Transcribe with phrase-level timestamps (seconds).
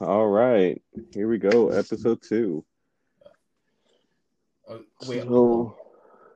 [0.00, 0.80] All right.
[1.14, 1.68] Here we go.
[1.70, 2.64] Episode two.
[4.68, 5.76] Oh, wait, So,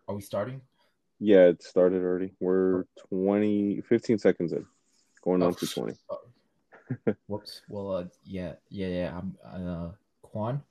[0.09, 0.61] are we starting?
[1.21, 2.33] yeah, it started already.
[2.41, 4.67] We're 20, 15 seconds in.
[5.23, 5.53] Going on Oh.
[5.53, 5.95] to 20.
[7.29, 7.63] Whoops.
[7.69, 9.17] Well, uh, yeah, yeah, yeah.
[9.19, 9.37] I'm
[9.69, 9.91] uh,
[10.23, 10.63] Quan.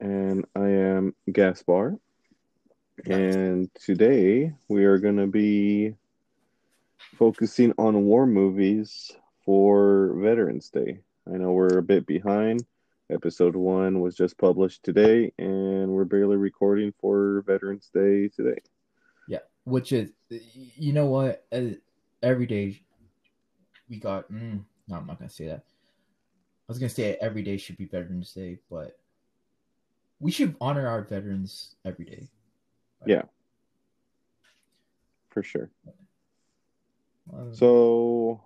[0.00, 1.98] And I am Gaspar.
[3.06, 3.16] Yeah.
[3.16, 5.94] And today we are going to be
[7.16, 9.12] focusing on war movies
[9.44, 11.00] for Veterans Day.
[11.32, 12.64] I know we're a bit behind.
[13.10, 18.60] Episode one was just published today, and we're barely recording for Veterans Day today.
[19.28, 21.44] Yeah, which is, you know what?
[21.52, 21.76] Uh,
[22.22, 22.82] Every day
[23.88, 24.30] we got.
[24.30, 25.64] Mm, no, I'm not gonna say that.
[25.64, 28.98] I was gonna say every day should be Veterans Day, but
[30.18, 32.28] we should honor our veterans every day.
[33.06, 33.22] Yeah.
[35.30, 35.70] For sure.
[37.32, 38.42] Uh, So,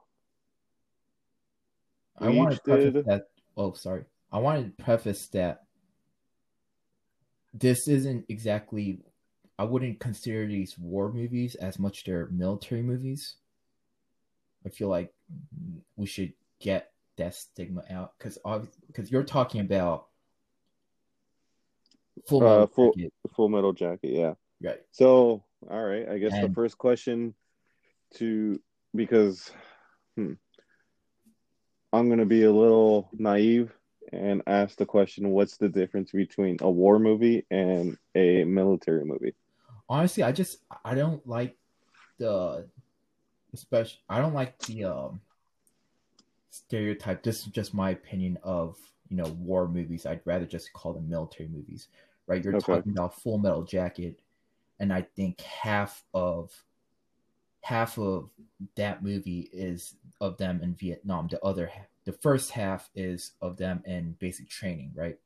[2.18, 3.28] I want to preface did- that.
[3.56, 4.04] Oh, sorry.
[4.32, 5.64] I wanted to preface that
[7.52, 9.00] this isn't exactly.
[9.58, 13.36] I wouldn't consider these war movies as much they're military movies.
[14.66, 15.12] I feel like
[15.96, 18.38] we should get that stigma out because
[18.88, 20.06] because you're talking about
[22.26, 24.34] full Uh, metal full- jacket, Full Metal Jacket, yeah.
[24.62, 24.80] right?
[24.90, 27.34] So, all right, I guess the first question
[28.14, 28.60] to
[28.94, 29.52] because
[30.16, 30.32] hmm,
[31.94, 33.72] I'm going to be a little naive
[34.12, 39.34] and ask the question what's the difference between a war movie and a military movie?
[39.88, 41.56] honestly i just i don't like
[42.18, 42.66] the
[43.52, 45.20] especially i don't like the um
[46.50, 48.78] stereotype this is just my opinion of
[49.08, 51.88] you know war movies i'd rather just call them military movies
[52.26, 52.72] right you're Okay.
[52.72, 54.20] talking about full metal jacket
[54.80, 56.50] and i think half of
[57.64, 58.28] half of
[58.76, 61.70] that movie is of them in vietnam the other
[62.04, 65.18] the first half is of them in basic training right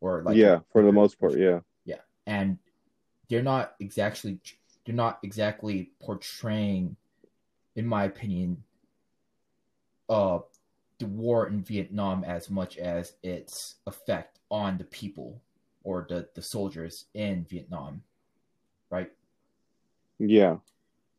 [0.00, 1.96] or like yeah, for the most part, yeah, yeah.
[2.26, 2.58] and
[3.28, 4.38] they're not exactly
[4.84, 6.96] they're not exactly portraying
[7.76, 8.62] in my opinion
[10.08, 10.38] uh
[10.98, 15.40] the war in Vietnam as much as its effect on the people
[15.84, 18.02] or the the soldiers in Vietnam
[18.90, 19.10] right
[20.18, 20.56] Yeah.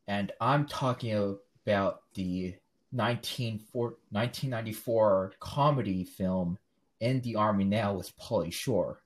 [0.10, 2.56] And I'm talking about the
[2.92, 6.58] 1994 1994 comedy film
[7.00, 9.02] In the Army Now with Pauly Shore.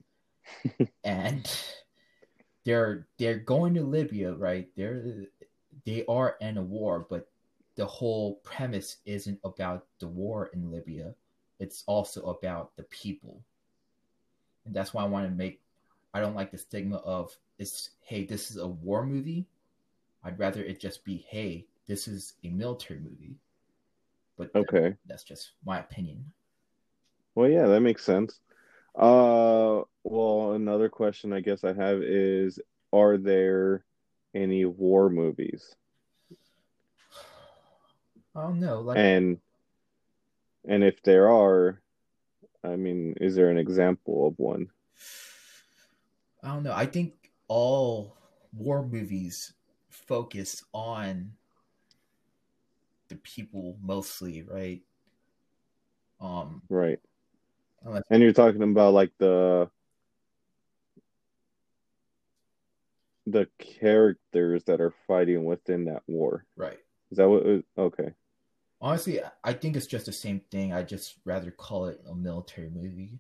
[1.04, 1.52] and
[2.64, 4.70] they're they're going to Libya, right?
[4.78, 5.26] They're
[5.86, 7.28] they are in a war, but
[7.76, 11.14] the whole premise isn't about the war in Libya.
[11.60, 13.42] It's also about the people.
[14.66, 15.60] And that's why I want to make
[16.14, 19.46] I don't like the stigma of it's hey, this is a war movie.
[20.24, 23.36] I'd rather it just be, hey, this is a military movie.
[24.38, 24.96] But Okay.
[25.06, 26.32] that's just my opinion.
[27.36, 28.40] Well, yeah, that makes sense.
[28.96, 32.60] Uh, well, another question I guess I have is
[32.92, 33.86] are there
[34.36, 35.76] any war movies?
[38.36, 38.82] I don't know.
[38.82, 39.40] Like And
[40.66, 41.82] and if there are,
[42.64, 44.70] I mean, is there an example of one?
[46.44, 46.74] I don't know.
[46.74, 48.18] I think all
[48.54, 49.54] war movies
[49.94, 51.34] focus on
[53.10, 54.82] the people mostly, right?
[56.20, 57.00] Um, Right.
[57.84, 59.70] unless And you're talking about like the
[63.26, 66.46] the characters that are fighting within that war.
[66.56, 66.80] right.
[67.12, 67.64] Is that what?
[67.78, 68.14] Okay.
[68.82, 70.74] Honestly, I think it's just the same thing.
[70.74, 73.18] I just rather call it a military movie.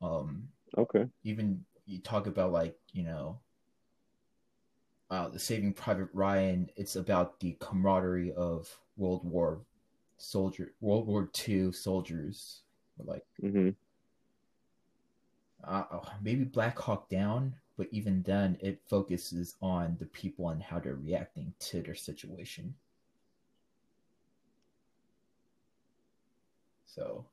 [0.00, 1.08] Um, Okay.
[1.24, 3.40] even you talk about like you know
[5.10, 9.60] uh the saving private ryan it's about the camaraderie of world war
[10.18, 12.62] soldier world war ii soldiers.
[13.04, 13.70] Like hmm
[15.64, 20.60] uh, oh, maybe black hawk down but even then it focuses on the people and
[20.62, 22.74] how they're reacting to their situation.
[26.86, 27.24] So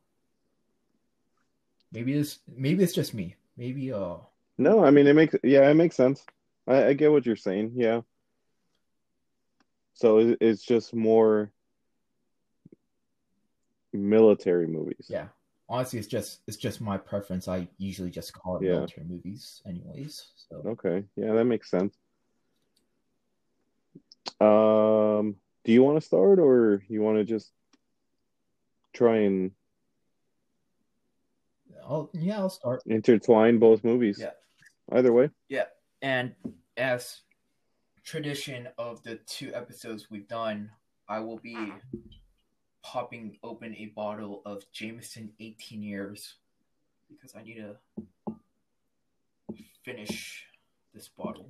[1.92, 3.36] maybe it's maybe it's just me.
[3.58, 4.18] Maybe uh
[4.60, 6.24] No, I mean it makes yeah, it makes sense.
[6.68, 7.74] I, I get what you're saying.
[7.76, 8.02] Yeah.
[9.94, 11.52] So it, it's just more
[13.94, 15.08] military movies.
[15.10, 15.28] Yeah.
[15.68, 17.48] Honestly, it's just it's just my preference.
[17.48, 18.74] I usually just call it Yeah.
[18.74, 20.28] military movies, anyways.
[20.36, 21.06] So Okay.
[21.16, 21.96] Yeah, that makes sense.
[24.40, 27.52] Um, do you want to start or you want to just
[28.94, 29.52] try and
[31.88, 32.84] I'll yeah, I'll start.
[32.86, 34.18] intertwine both movies?
[34.20, 34.32] Yeah.
[34.92, 35.30] Either way.
[35.50, 35.66] Yeah,
[36.06, 36.36] and
[36.78, 37.22] as
[38.04, 40.70] tradition of the two episodes we've done,
[41.10, 41.58] I will be
[42.84, 46.36] popping open a bottle of Jameson 18 years
[47.10, 48.36] because I need to
[49.84, 50.46] finish
[50.94, 51.50] this bottle.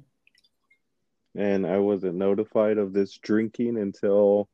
[1.36, 4.48] And I wasn't notified of this drinking until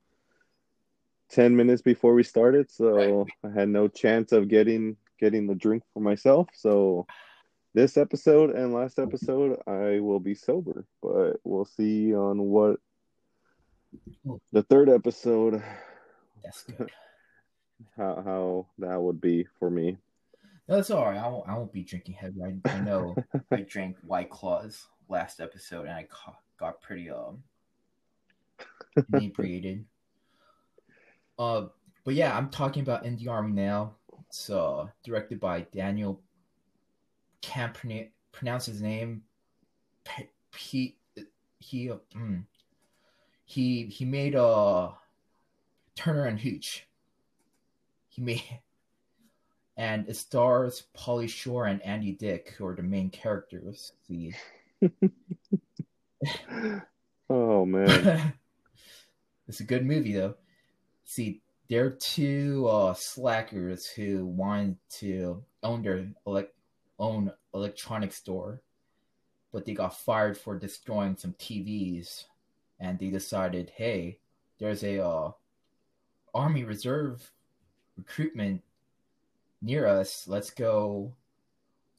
[1.29, 3.51] 10 minutes before we started, so right.
[3.55, 6.47] I had no chance of getting getting the drink for myself.
[6.55, 7.05] So
[7.73, 12.79] this episode and last episode I will be sober, but we'll see on what
[14.51, 15.63] the third episode
[16.43, 16.91] that's good.
[17.97, 19.97] how how that would be for me.
[20.67, 21.17] That's all right.
[21.17, 22.41] I won't, I won't be drinking heavy.
[22.43, 23.15] I, I know
[23.51, 26.07] I drank White Claws last episode and I
[26.57, 27.43] got pretty um
[29.13, 29.85] inebriated.
[31.39, 31.69] Uh,
[32.03, 33.95] but yeah, I'm talking about In the Army now.
[34.27, 36.21] It's uh, directed by Daniel.
[37.41, 37.75] Can't
[38.31, 39.23] pronounce his name.
[40.55, 40.97] He
[41.59, 42.43] he mm,
[43.45, 44.91] he he made uh
[45.95, 46.87] Turner and Hooch.
[48.09, 48.43] He made
[49.77, 53.93] and it stars Pauly Shore and Andy Dick, who are the main characters.
[54.07, 54.33] See.
[57.29, 58.33] oh man.
[59.47, 60.35] it's a good movie though.
[61.05, 66.55] See, they're two uh, slackers who want to own their elect-
[67.01, 68.61] own electronics store,
[69.51, 72.25] but they got fired for destroying some TVs,
[72.79, 74.19] and they decided, hey,
[74.59, 75.31] there's a uh,
[76.33, 77.31] Army Reserve
[77.97, 78.61] recruitment
[79.61, 80.27] near us.
[80.27, 81.13] Let's go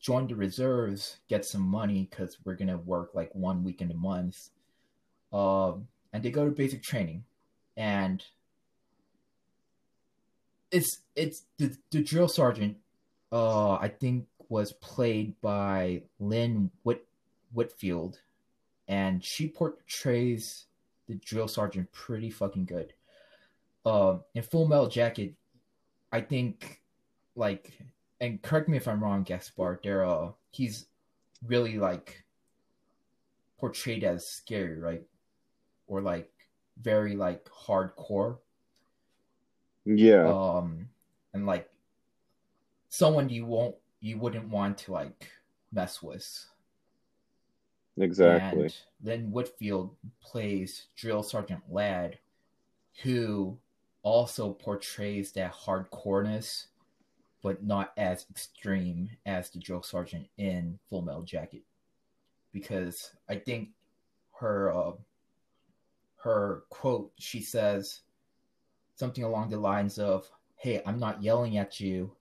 [0.00, 4.50] join the reserves, get some money because we're gonna work like one weekend a month.
[5.32, 7.24] Um, and they go to basic training,
[7.76, 8.22] and
[10.70, 12.76] it's it's the, the drill sergeant.
[13.30, 17.06] Uh, I think was played by Lynn Whit
[17.52, 18.20] Whitfield,
[18.88, 20.66] and she portrays
[21.08, 22.92] the drill sergeant pretty fucking good.
[23.84, 25.34] Uh, in Full Metal Jacket,
[26.12, 26.82] I think
[27.34, 27.72] like
[28.22, 29.80] and correct me if I'm wrong, Gaspar.
[29.82, 30.86] There, uh, he's
[31.44, 32.24] really like
[33.58, 35.02] portrayed as scary, right?
[35.88, 36.30] Or like
[36.80, 38.38] very like hardcore.
[39.84, 40.28] Yeah.
[40.28, 40.88] Um,
[41.34, 41.68] and like
[42.88, 45.30] someone you won't, you wouldn't want to like
[45.72, 46.46] mess with.
[47.96, 48.64] Exactly.
[48.64, 52.18] And then Whitfield plays Drill Sergeant Ladd,
[53.02, 53.56] who
[54.02, 56.66] also portrays that hardcoreness
[57.42, 61.62] but not as extreme as the drill sergeant in Full Metal Jacket,
[62.52, 63.70] because I think
[64.38, 64.92] her uh,
[66.18, 68.02] her quote she says
[68.94, 72.12] something along the lines of, "Hey, I'm not yelling at you,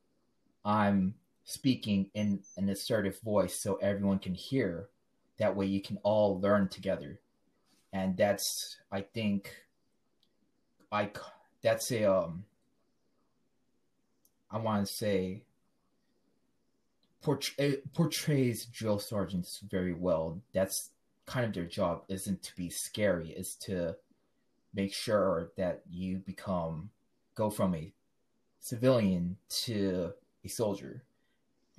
[0.65, 1.13] I'm
[1.51, 4.89] speaking in an assertive voice so everyone can hear.
[5.37, 7.19] That way, you can all learn together."
[7.93, 9.55] And that's, I think,
[10.91, 11.11] I
[11.61, 12.45] that's a um
[14.49, 15.43] I want to say
[17.21, 20.41] portray, portrays drill sergeants very well.
[20.53, 20.89] That's
[21.25, 23.95] kind of their job isn't to be scary, is to
[24.73, 26.89] make sure that you become
[27.35, 27.93] go from a
[28.59, 30.13] civilian to
[30.43, 31.03] a soldier.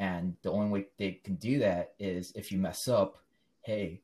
[0.02, 3.18] And the only way they can do that is if you mess up,
[3.60, 4.00] hey,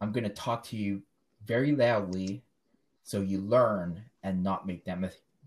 [0.00, 1.02] I'm going to talk to you
[1.44, 2.42] very loudly
[3.02, 4.98] so you learn and not make that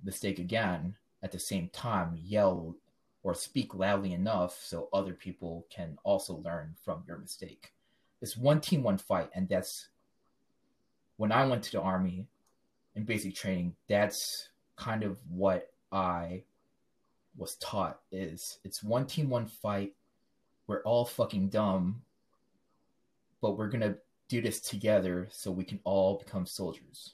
[0.03, 2.75] mistake again at the same time yell
[3.23, 7.73] or speak loudly enough so other people can also learn from your mistake.
[8.21, 9.87] It's one team, one fight, and that's
[11.17, 12.27] when I went to the army
[12.93, 13.75] in basic training.
[13.89, 16.43] That's kind of what I
[17.37, 19.93] was taught is it's one team, one fight.
[20.67, 22.01] We're all fucking dumb,
[23.41, 23.95] but we're gonna
[24.27, 27.13] do this together so we can all become soldiers.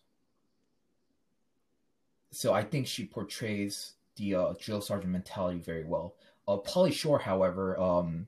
[2.31, 6.15] So I think she portrays the uh, drill sergeant mentality very well.
[6.47, 8.27] Uh, Pauly Shore, however, um,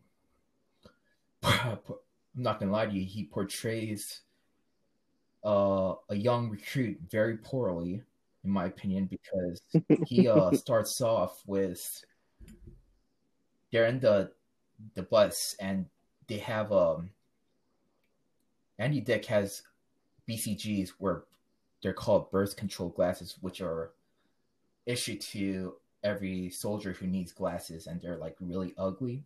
[1.44, 1.78] I'm
[2.36, 4.22] not gonna lie to you, he portrays
[5.46, 8.02] uh, a young recruit very poorly,
[8.44, 9.62] in my opinion, because
[10.06, 12.04] he uh, starts off with
[13.72, 14.32] they're in the
[14.96, 15.86] the bus and
[16.28, 17.10] they have um
[18.80, 19.64] Andy Dick has
[20.28, 21.24] BCGs where
[21.82, 23.92] they're called birth control glasses, which are
[24.86, 29.24] issued to every soldier who needs glasses and they're like really ugly.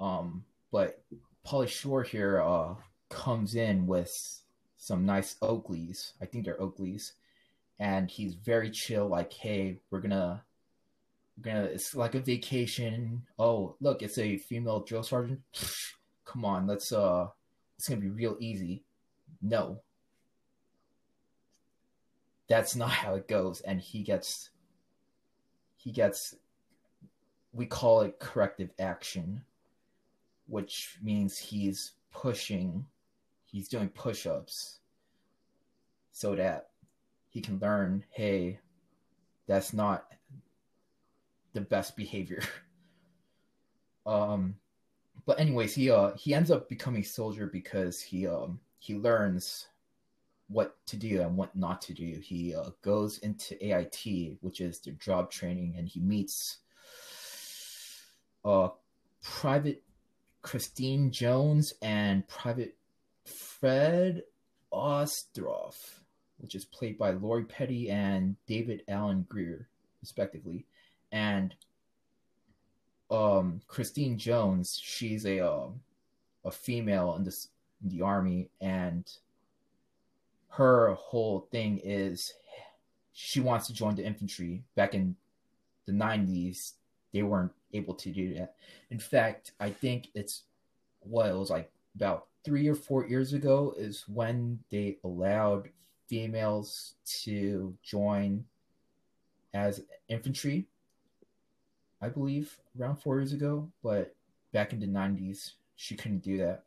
[0.00, 1.02] Um, but
[1.46, 2.74] Pauly Shore here uh,
[3.10, 4.40] comes in with
[4.76, 6.12] some nice Oakleys.
[6.20, 7.12] I think they're Oakleys,
[7.78, 9.08] and he's very chill.
[9.08, 10.42] Like, hey, we're gonna,
[11.36, 11.64] we're gonna.
[11.64, 13.22] It's like a vacation.
[13.38, 15.40] Oh, look, it's a female drill sergeant.
[16.24, 16.92] Come on, let's.
[16.92, 17.28] Uh,
[17.76, 18.84] it's gonna be real easy.
[19.42, 19.80] No,
[22.48, 24.50] that's not how it goes, and he gets
[25.76, 26.34] he gets
[27.52, 29.42] we call it corrective action,
[30.46, 32.86] which means he's pushing,
[33.44, 34.80] he's doing push ups
[36.10, 36.68] so that
[37.34, 38.60] he can learn hey,
[39.46, 40.06] that's not
[41.52, 42.42] the best behavior.
[44.06, 44.54] um,
[45.26, 49.66] but anyways, he uh he ends up becoming a soldier because he um he learns
[50.48, 52.20] what to do and what not to do.
[52.22, 56.58] He uh, goes into AIT, which is the job training, and he meets
[58.44, 58.68] uh,
[59.22, 59.82] Private
[60.42, 62.76] Christine Jones and Private
[63.24, 64.22] Fred
[64.72, 66.00] Ostroff,
[66.44, 69.66] which is played by Lori Petty and David Alan Grier,
[70.02, 70.66] respectively.
[71.10, 71.54] And
[73.10, 75.68] um, Christine Jones, she's a uh,
[76.44, 77.48] a female in this
[77.82, 79.10] in the army, and
[80.48, 82.34] her whole thing is
[83.14, 84.64] she wants to join the infantry.
[84.76, 85.16] Back in
[85.86, 86.72] the 90s,
[87.14, 88.56] they weren't able to do that.
[88.90, 90.42] In fact, I think it's
[91.00, 95.70] what it was like about three or four years ago is when they allowed
[96.08, 98.44] females to join
[99.52, 100.66] as infantry.
[102.00, 104.14] I believe around four years ago, but
[104.52, 106.64] back in the 90s, she couldn't do that.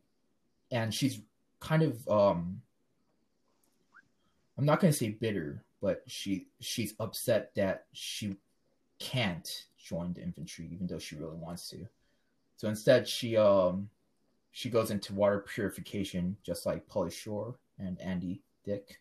[0.72, 1.22] And she's
[1.60, 2.62] kind of um
[4.58, 8.36] I'm not going to say bitter, but she she's upset that she
[9.00, 11.88] can't join the infantry even though she really wants to.
[12.58, 13.90] So instead, she um
[14.52, 19.00] she goes into water purification just like Pauly Shore and Andy Dick.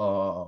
[0.00, 0.46] Uh,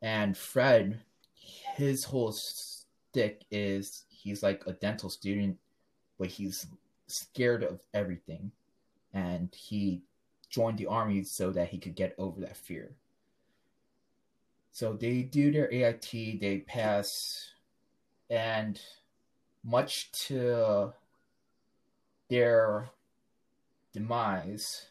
[0.00, 0.98] and Fred,
[1.34, 5.58] his whole stick is he's like a dental student,
[6.18, 6.66] but he's
[7.06, 8.50] scared of everything,
[9.12, 10.00] and he
[10.48, 12.92] joined the army so that he could get over that fear.
[14.72, 17.50] So they do their AIT, they pass,
[18.30, 18.80] and
[19.62, 20.94] much to
[22.30, 22.88] their
[23.92, 24.86] demise,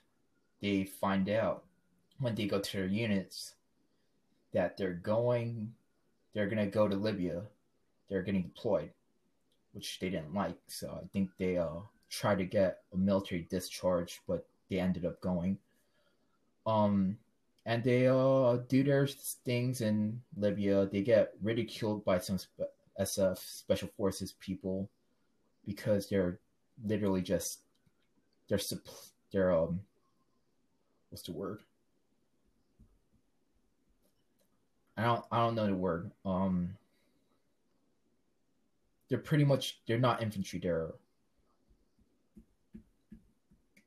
[0.61, 1.63] they find out
[2.19, 3.55] when they go to their units
[4.53, 5.73] that they're going,
[6.33, 7.43] they're going to go to Libya.
[8.09, 8.91] They're getting deployed,
[9.73, 10.57] which they didn't like.
[10.67, 15.21] So I think they uh, tried to get a military discharge, but they ended up
[15.21, 15.57] going.
[16.65, 17.17] Um,
[17.65, 20.87] and they uh do their things in Libya.
[20.87, 24.89] They get ridiculed by some sp- SF special forces people
[25.65, 26.39] because they're
[26.83, 27.59] literally just
[28.47, 28.59] they're
[29.31, 29.81] they're um
[31.09, 31.59] what's the word?
[34.99, 36.11] I don't I don't know the word.
[36.25, 36.75] Um
[39.09, 40.93] they're pretty much they're not infantry, they're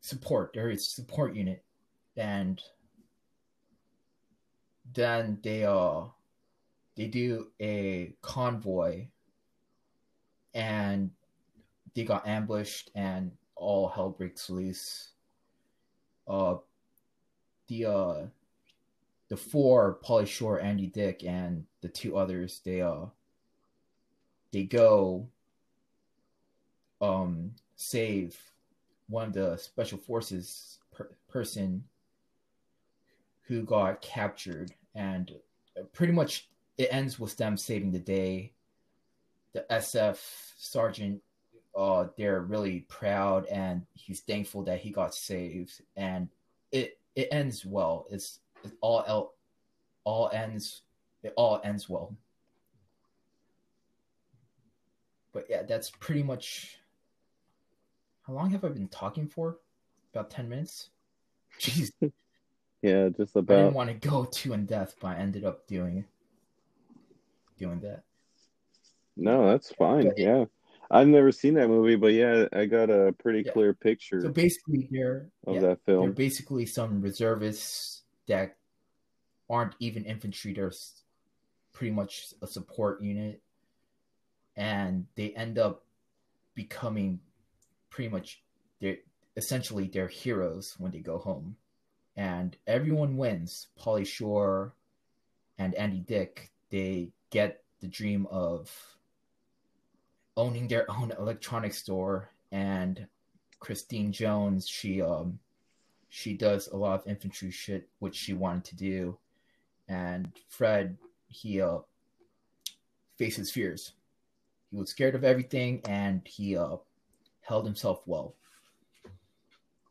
[0.00, 0.52] support.
[0.52, 1.62] They're a support unit,
[2.16, 2.61] and
[4.95, 6.02] then they uh
[6.97, 9.07] they do a convoy,
[10.54, 11.11] and
[11.95, 15.11] they got ambushed, and all hell breaks loose.
[16.26, 16.57] Uh,
[17.69, 18.14] the uh
[19.33, 23.07] the four Pauly Shore, Andy Dick, and the two others they uh
[24.53, 25.27] they go
[27.01, 28.39] um save
[29.09, 31.83] one of the special forces per- person
[33.45, 35.33] who got captured, and
[35.95, 38.53] pretty much it ends with them saving the day.
[39.55, 40.19] The SF
[40.59, 41.23] sergeant,
[41.75, 46.29] uh, they're really proud, and he's thankful that he got saved, and
[46.71, 48.07] it it ends well.
[48.11, 49.35] It's it all el-
[50.04, 50.83] all ends
[51.23, 52.16] it all ends well.
[55.33, 56.78] But yeah, that's pretty much
[58.26, 59.59] how long have I been talking for?
[60.14, 60.90] About 10 minutes?
[61.61, 61.90] Jeez.
[62.83, 63.59] yeah, just about.
[63.59, 66.04] I didn't want to go too in depth, but I ended up doing
[67.59, 68.02] doing that.
[69.16, 70.09] No, that's fine.
[70.09, 70.45] But, yeah.
[70.90, 73.52] I've never seen that movie, but yeah, I got a pretty yeah.
[73.52, 74.21] clear picture.
[74.21, 76.02] So basically, there of yeah, that film.
[76.02, 78.57] They're basically some reservists that
[79.49, 80.52] aren't even infantry.
[80.52, 80.73] They're
[81.73, 83.43] pretty much a support unit,
[84.57, 85.85] and they end up
[86.55, 87.21] becoming
[87.91, 88.43] pretty much
[88.81, 88.99] they're
[89.37, 91.57] essentially they're heroes when they go home,
[92.17, 93.69] and everyone wins.
[93.79, 94.75] Pauly Shore
[95.59, 98.71] and Andy Dick they get the dream of
[100.37, 103.07] owning their own electronics store, and
[103.61, 105.38] Christine Jones she um
[106.14, 109.16] she does a lot of infantry shit which she wanted to do,
[109.88, 111.78] and Fred he uh
[113.16, 113.92] faces fears.
[114.71, 116.76] He was scared of everything, and he uh
[117.40, 118.35] held himself well.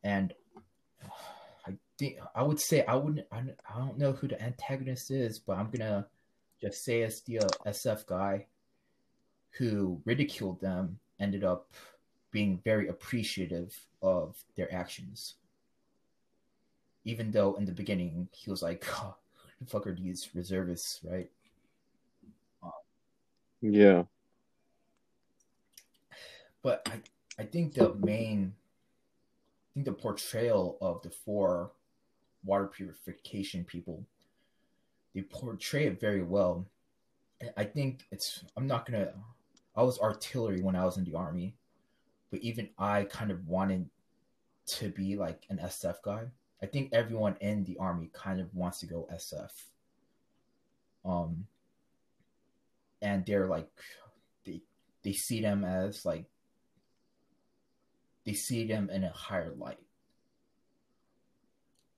[0.04, 0.32] And
[1.66, 3.26] I think I would say I wouldn't.
[3.32, 6.06] I, I don't know who the antagonist is, but I'm gonna
[6.62, 8.46] just say it's the uh, SF guy
[9.58, 11.74] who ridiculed them ended up
[12.30, 15.34] being very appreciative of their actions.
[17.06, 19.16] Even though in the beginning he was like, oh,
[19.60, 21.30] "The fuck are these reservists?" Right?
[23.62, 24.04] Yeah.
[26.64, 31.72] But I, I think the main, I think the portrayal of the four
[32.44, 34.04] water purification people,
[35.14, 36.68] they portray it very well.
[37.58, 38.44] I think it's.
[38.56, 39.14] I'm not gonna.
[39.76, 41.56] I was artillery when I was in the army,
[42.30, 43.90] but even I kind of wanted
[44.68, 46.26] to be like an SF guy.
[46.64, 49.52] I think everyone in the army kind of wants to go SF.
[51.04, 51.48] Um,
[53.02, 53.70] and they're like,
[54.46, 54.62] they
[55.04, 56.26] they see them as like
[58.26, 59.80] they see them in a higher light.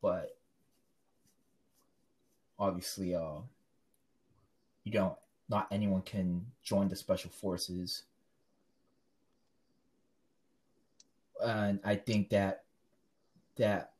[0.01, 0.38] But
[2.58, 3.41] obviously, uh,
[4.84, 5.15] you don't.
[5.50, 8.03] Not anyone can join the special forces,
[11.43, 12.63] and I think that
[13.58, 13.93] that.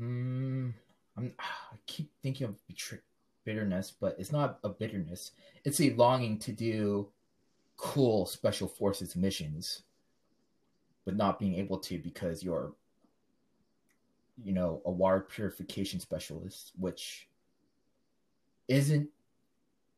[0.00, 0.72] Mm,
[1.16, 2.56] I'm, I keep thinking of
[3.44, 5.32] bitterness, but it's not a bitterness.
[5.64, 7.08] It's a longing to do
[7.76, 9.82] cool special forces missions,
[11.04, 12.72] but not being able to because you're,
[14.42, 17.28] you know, a water purification specialist, which
[18.68, 19.08] isn't.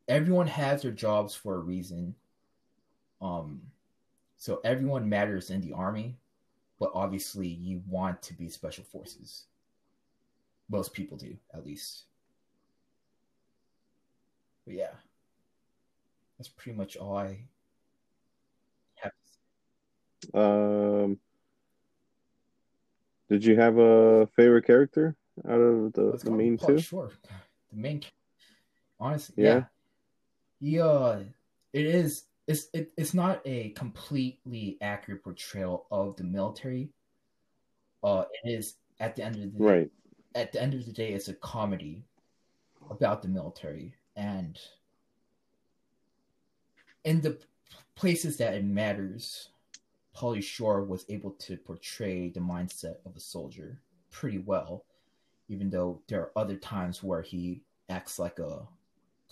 [0.09, 2.15] Everyone has their jobs for a reason.
[3.21, 3.61] Um,
[4.37, 6.17] so everyone matters in the army,
[6.79, 9.47] but obviously you want to be special forces.
[10.69, 12.05] Most people do, at least.
[14.65, 14.95] But yeah,
[16.39, 17.47] that's pretty much all I
[20.35, 21.19] um,
[23.29, 25.17] did you have a favorite character
[25.49, 26.79] out of the, the main two?
[26.79, 27.11] Sure,
[27.71, 28.03] the main.
[28.99, 29.65] Honestly, yeah,
[30.61, 30.85] yeah.
[30.85, 31.23] Uh,
[31.73, 32.25] it is.
[32.47, 36.91] It's it, it's not a completely accurate portrayal of the military.
[38.03, 39.65] Uh, it is at the end of the day.
[39.65, 39.91] Right.
[40.37, 42.05] At the end of the day, it's a comedy
[42.91, 44.61] about the military, and
[47.05, 47.39] in the
[47.95, 49.49] places that it matters,
[50.15, 54.85] Pauly Shore was able to portray the mindset of a soldier pretty well,
[55.49, 58.69] even though there are other times where he acts like a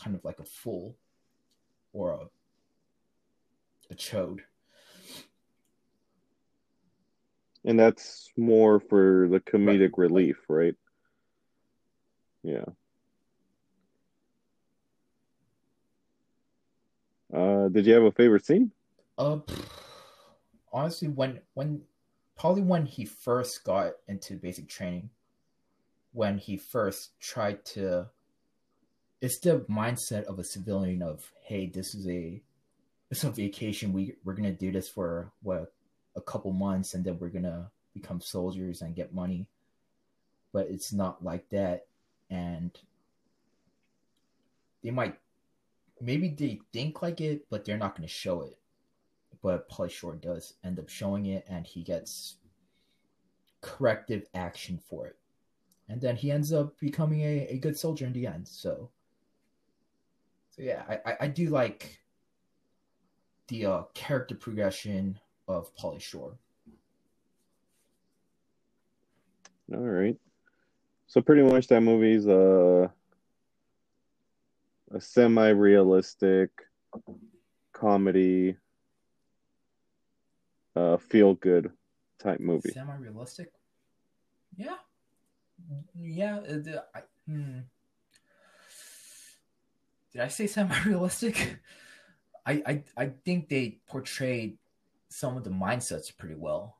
[0.03, 0.97] kind of like a fool
[1.93, 2.19] or a
[3.91, 4.41] a chode.
[7.67, 9.99] And that's more for the comedic right.
[9.99, 10.75] relief, right?
[12.45, 12.65] Yeah.
[17.33, 18.71] Uh, did you have a favorite scene?
[19.17, 19.39] Uh,
[20.73, 21.81] honestly, when when
[22.39, 25.09] probably when he first got into basic training,
[26.13, 28.07] when he first tried to,
[29.23, 32.43] it's the mindset of a civilian of hey, this is a
[33.11, 33.93] it's a vacation.
[33.93, 35.73] We we're gonna do this for what
[36.15, 39.49] a couple months, and then we're gonna become soldiers and get money.
[40.53, 41.87] But it's not like that,
[42.35, 42.71] and
[44.83, 45.19] they might
[46.01, 48.59] maybe they think like it, but they're not going to show it
[49.45, 52.37] but Pauly Shore does end up showing it, and he gets
[53.61, 55.19] corrective action for it.
[55.87, 58.49] And then he ends up becoming a, a good soldier in the end.
[58.49, 58.89] So,
[60.49, 62.01] so yeah, I, I do like
[63.49, 66.39] the uh, character progression of Pauly Shore.
[69.75, 70.17] All right.
[71.15, 72.93] So pretty much that movie's a
[74.91, 76.51] a semi-realistic
[77.73, 78.57] comedy
[80.75, 81.71] uh, feel good
[82.19, 82.73] type movie.
[82.73, 83.53] Semi realistic.
[84.57, 84.75] Yeah,
[85.95, 86.39] yeah.
[86.39, 87.59] Uh, I, hmm.
[90.11, 91.61] Did I say semi realistic?
[92.45, 94.59] I, I I think they portrayed
[95.11, 96.79] some of the mindsets pretty well.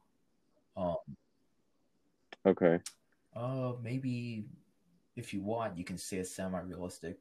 [0.77, 0.97] Um,
[2.45, 2.81] okay.
[3.35, 4.45] Uh, maybe
[5.17, 7.19] if you want, you can say it's semi realistic,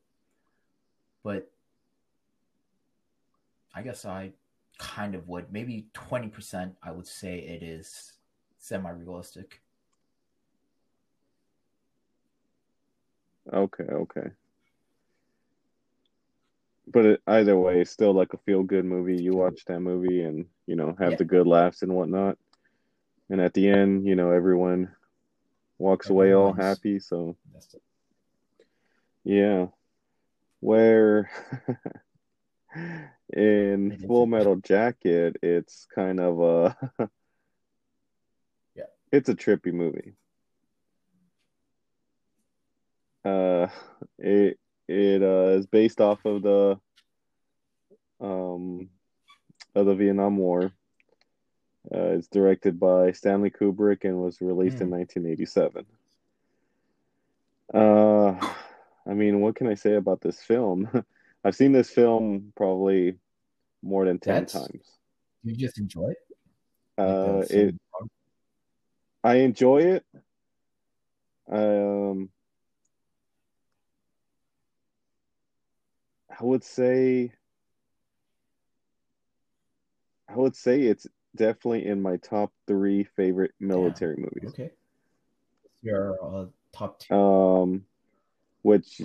[1.23, 1.49] but
[3.73, 4.31] I guess I
[4.77, 5.51] kind of would.
[5.51, 8.13] Maybe 20%, I would say it is
[8.59, 9.61] semi realistic.
[13.51, 14.29] Okay, okay.
[16.87, 19.21] But it, either way, still like a feel good movie.
[19.21, 21.17] You watch that movie and, you know, have yeah.
[21.17, 22.37] the good laughs and whatnot.
[23.29, 24.93] And at the end, you know, everyone
[25.77, 26.99] walks away all happy.
[26.99, 27.35] So,
[29.23, 29.67] yeah.
[30.59, 31.29] Where
[33.33, 36.77] in Full Metal Jacket, it's kind of a
[38.75, 38.83] yeah.
[39.11, 40.13] it's a trippy movie.
[43.25, 43.67] Uh,
[44.17, 46.79] it it uh, is based off of the
[48.19, 48.89] um
[49.75, 50.71] of the Vietnam War.
[51.91, 54.93] Uh, it's directed by Stanley Kubrick and was released in Hmm.
[54.99, 55.85] 1987.
[57.73, 58.31] Uh,
[59.05, 60.87] I mean, what can I say about this film?
[61.43, 63.17] I've seen this film probably
[63.81, 64.85] more than 10 That's- times.
[65.43, 66.17] You just enjoy it.
[66.97, 67.01] Uh,
[67.39, 67.75] uh, it
[69.25, 70.05] I enjoy it.
[71.51, 72.29] Um,
[76.29, 77.33] I would say,
[80.29, 84.49] I would say it's definitely in my top three favorite military movies.
[84.49, 84.71] okay.
[85.81, 87.13] Your uh, top two.
[87.13, 87.85] Um,
[88.61, 89.01] which,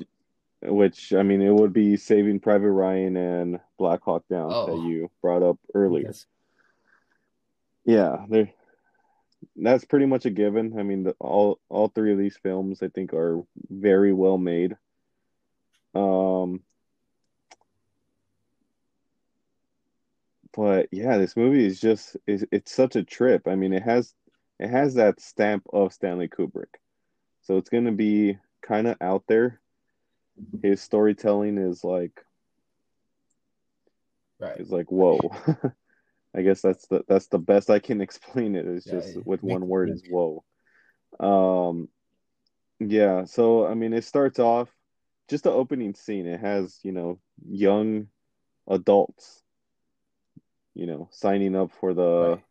[0.63, 4.67] which I mean, it would be Saving Private Ryan and Black Hawk Down Oh.
[4.67, 6.07] that you brought up earlier.
[6.07, 6.27] Yes.
[7.85, 8.55] Yeah, they
[9.57, 10.79] that's pretty much a given.
[10.79, 14.77] I mean, the, all all three of these films I think are very well made.
[15.95, 16.61] Um,
[20.55, 23.47] but yeah, this movie is just is it's such a trip.
[23.49, 24.15] I mean, it has
[24.59, 26.75] it has that stamp of Stanley Kubrick,
[27.43, 29.61] so it's gonna be kind of out there.
[30.63, 32.25] His storytelling is like
[34.41, 34.61] Right.
[34.61, 35.31] is like whoa.
[36.37, 38.67] I guess that's the that's the best I can explain it.
[38.67, 38.67] it.
[38.67, 40.03] Is Yeah, just it with one word sense.
[40.03, 40.45] is whoa.
[41.21, 41.89] Um,
[42.81, 43.25] yeah.
[43.25, 44.71] So I mean, it starts off
[45.29, 46.27] just the opening scene.
[46.27, 48.09] It has you know young
[48.69, 49.43] adults,
[50.79, 52.45] you know, signing up for the Right.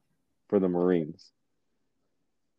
[0.50, 1.32] for the Marines,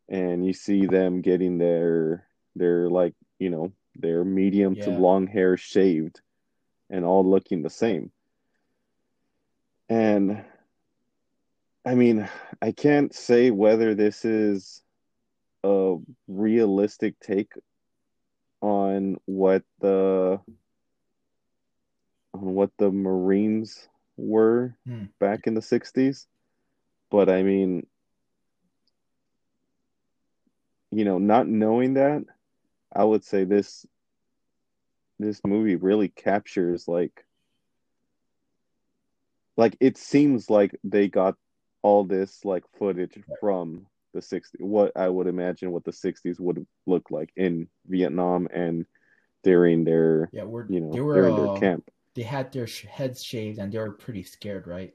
[0.09, 5.57] and you see them getting their their like you know their medium to long hair
[5.57, 6.21] shaved,
[6.89, 8.11] and all looking the same.
[9.89, 10.43] And
[11.85, 12.27] I mean,
[12.61, 14.81] I can't say whether this is
[15.63, 17.53] a realistic take
[18.61, 20.39] on what the
[22.33, 23.87] on what the Marines
[24.19, 25.05] were Hmm.
[25.19, 26.27] back in the 60s.
[27.11, 27.85] But I mean,
[30.91, 32.23] you know, not knowing that,
[32.93, 33.85] I would say this
[35.19, 37.25] this movie really captures like
[39.57, 41.35] like it seems like they got
[41.81, 46.65] all this like footage from the 60s what i would imagine what the 60s would
[46.85, 48.85] look like in vietnam and
[49.43, 52.67] during their Yeah, we're you know they were during uh, their camp they had their
[52.67, 54.93] sh- heads shaved and they were pretty scared, right?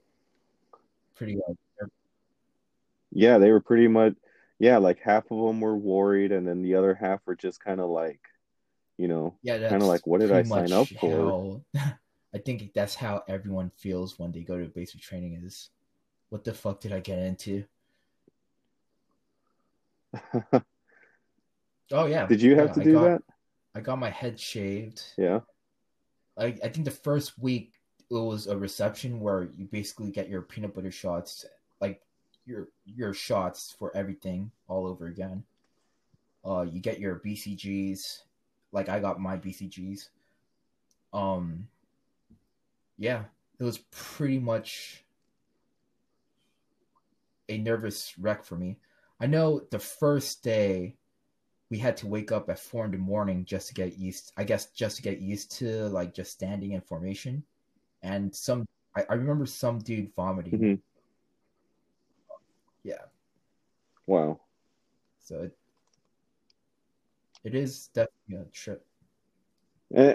[1.14, 1.88] Pretty uh, like
[3.12, 4.12] yeah they were pretty much
[4.58, 7.80] yeah like half of them were worried and then the other half were just kind
[7.80, 8.20] of like
[8.98, 11.08] you know yeah, that's Kinda like, what did I sign up for?
[11.08, 11.62] How,
[12.34, 15.70] I think that's how everyone feels when they go to basic training is
[16.28, 17.64] what the fuck did I get into?
[21.90, 22.28] Oh yeah.
[22.28, 23.22] did you have yeah, to I do got, that
[23.74, 25.02] I got my head shaved.
[25.16, 25.40] yeah
[26.38, 27.72] I, I think the first week
[28.10, 31.44] it was a reception where you basically get your peanut butter shots,
[31.80, 32.02] like
[32.46, 35.44] your your shots for everything all over again.
[36.44, 38.22] Uh, you get your BCGs,
[38.72, 40.08] like I got my BCGs.
[41.12, 41.68] Um,
[42.98, 43.24] yeah,
[43.58, 45.04] it was pretty much
[47.48, 48.76] a nervous wreck for me.
[49.20, 50.96] I know the first day
[51.74, 54.44] we had to wake up at four in the morning just to get used i
[54.44, 57.42] guess just to get used to like just standing in formation.
[58.04, 58.64] And some
[58.96, 60.60] i, I remember some dude vomiting.
[60.60, 60.80] Mhm.
[62.84, 63.06] yeah.
[64.06, 64.38] Wow.
[65.18, 65.56] So it,
[67.42, 68.86] it is definitely a trip.
[69.96, 70.14] Eh.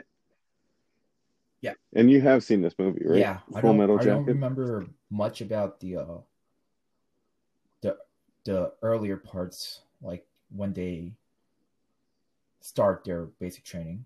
[1.59, 1.73] Yeah.
[1.93, 3.19] and you have seen this movie right?
[3.19, 3.39] Yeah.
[3.53, 6.19] I full don't metal i don't remember much about the uh
[7.81, 7.97] the
[8.45, 11.19] the earlier parts like when they
[12.61, 14.03] start their basic training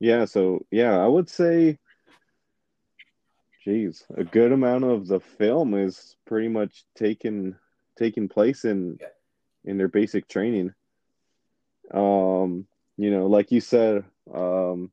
[0.00, 1.78] Yeah, so yeah, I would say,
[3.62, 7.54] geez, a good amount of the film is pretty much taking
[7.98, 9.08] taking place in Yeah.
[9.64, 10.74] in their basic training.
[11.92, 14.90] Um, you know, like you said, um,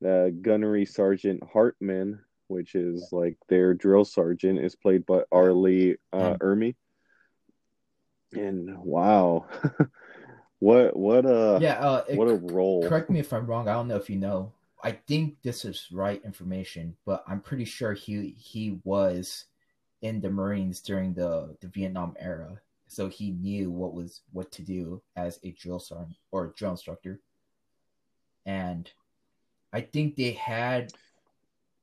[0.00, 5.52] the gunnery sergeant Hartman, which is like their drill sergeant, is played by R.
[5.52, 6.74] Lee uh, Ermey.
[8.32, 9.46] And wow,
[10.62, 12.88] what what a yeah uh it, what a role!
[12.88, 14.52] correct me if i'm wrong i don't know if you know
[14.84, 19.46] i think this is right information but i'm pretty sure he he was
[20.02, 24.62] in the marines during the the vietnam era so he knew what was what to
[24.62, 27.18] do as a drill sergeant or a drill instructor
[28.46, 28.92] and
[29.72, 30.92] i think they had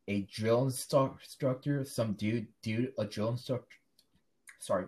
[0.09, 3.75] a drill instructor, some dude, dude, a drill instructor.
[4.59, 4.85] Sorry,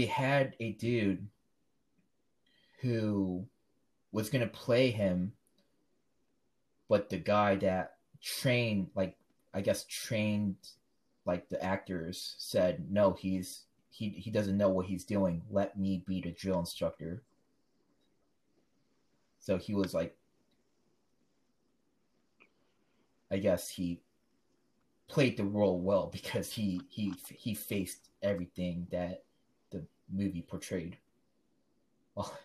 [0.00, 1.28] they had a dude
[2.80, 3.44] who
[4.12, 5.34] was gonna play him,
[6.88, 9.18] but the guy that trained, like
[9.52, 10.56] I guess trained,
[11.26, 15.42] like the actors said, no, he's he he doesn't know what he's doing.
[15.50, 17.22] Let me be the drill instructor.
[19.38, 20.16] So he was like
[23.30, 24.00] I guess he
[25.08, 29.24] played the role well because he he he faced everything that
[30.12, 30.96] movie portrayed.
[32.14, 32.36] Well,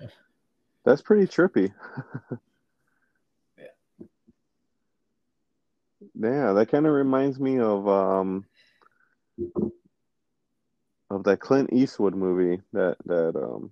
[0.84, 1.72] That's pretty trippy.
[3.56, 3.66] Yeah.
[6.14, 8.44] Yeah, that kind of reminds me of um
[11.10, 13.70] of that Clint Eastwood movie that that um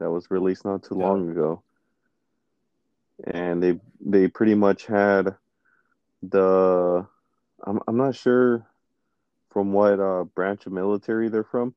[0.00, 1.06] that was released not too Yeah.
[1.06, 1.62] long ago.
[3.24, 5.36] And they they pretty much had
[6.22, 7.06] the
[7.64, 8.66] I'm I'm not sure
[9.50, 11.74] from what uh branch of military they're from,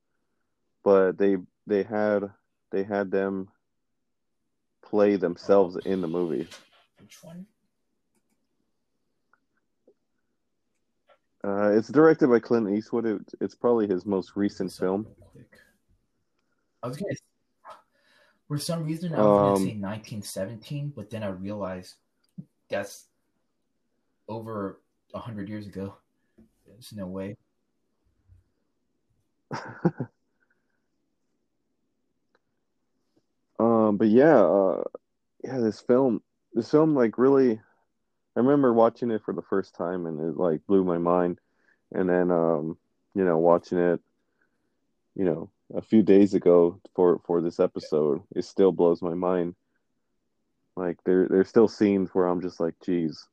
[0.84, 2.32] but they they had
[2.72, 3.50] they had them
[4.82, 6.48] play themselves in the movie.
[7.00, 7.46] which one?
[11.46, 13.06] Uh, it's directed by Clint Eastwood.
[13.06, 15.08] It, it's probably his most recent So, film.
[16.82, 17.16] I was gonna.
[18.48, 21.96] For some reason, I was Um, gonna say 1917, but then I realized
[22.70, 23.08] that's
[24.28, 24.80] over
[25.14, 25.96] a hundred years ago.
[26.66, 27.38] There's no way.
[33.64, 34.84] Um, but yeah, uh,
[35.44, 36.22] yeah, this film,
[36.54, 37.54] this film, like really,
[38.36, 41.40] I remember watching it for the first time, and it like blew my mind.
[41.92, 42.78] And then, um,
[43.14, 44.02] you know, watching it,
[45.16, 49.56] you know, a few days ago for for this episode, it still blows my mind.
[50.76, 53.28] Like there, there's still scenes where I'm just like, geez,